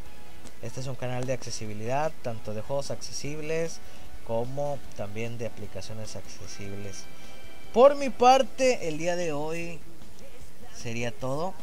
Este 0.62 0.80
es 0.80 0.88
un 0.88 0.96
canal 0.96 1.26
de 1.26 1.34
accesibilidad, 1.34 2.12
tanto 2.22 2.54
de 2.54 2.62
juegos 2.62 2.92
accesibles 2.92 3.80
como 4.26 4.80
también 4.96 5.38
de 5.38 5.48
aplicaciones 5.48 6.16
accesibles. 6.16 7.06
Por 7.74 7.96
mi 7.96 8.10
parte, 8.10 8.88
el 8.88 8.98
día 8.98 9.16
de 9.16 9.34
hoy 9.34 9.80
sería 10.76 11.12
todo. 11.12 11.54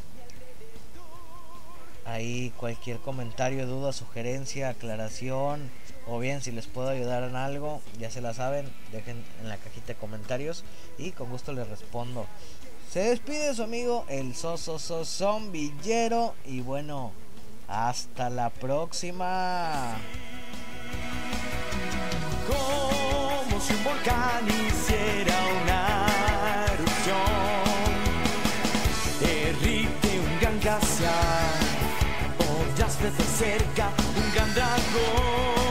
Ahí 2.05 2.53
cualquier 2.57 2.99
comentario, 2.99 3.67
duda, 3.67 3.93
sugerencia, 3.93 4.71
aclaración 4.71 5.71
o 6.07 6.19
bien 6.19 6.43
si 6.43 6.51
les 6.51 6.67
puedo 6.67 6.89
ayudar 6.89 7.23
en 7.23 7.37
algo, 7.37 7.81
ya 7.99 8.11
se 8.11 8.21
la 8.21 8.35
saben, 8.35 8.69
dejen 8.91 9.23
en 9.41 9.49
la 9.49 9.59
cajita 9.59 9.89
de 9.89 9.95
comentarios 9.95 10.65
y 10.99 11.13
con 11.13 11.31
gusto 11.31 11.53
les 11.53 11.69
respondo. 11.69 12.27
Se 12.91 12.99
despide 12.99 13.55
su 13.55 13.63
amigo 13.63 14.05
el 14.09 14.35
Soso 14.35 14.81
Zombillero 15.05 16.35
y 16.45 16.61
bueno, 16.61 17.13
hasta 17.69 18.29
la 18.29 18.51
próxima. 18.51 19.95
Como 22.49 23.61
si 23.61 23.75
un 23.75 23.85
volcán 23.85 24.45
hiciera 24.49 25.39
una 25.63 26.07
erupción, 26.75 27.17
derrite 29.21 30.19
un 30.19 30.41
gran 30.41 30.59
glaciar, 30.59 31.61
ya 32.77 32.87
de 32.87 33.25
cerca 33.25 33.93
un 34.17 34.35
gran 34.35 34.53
dragón. 34.53 35.70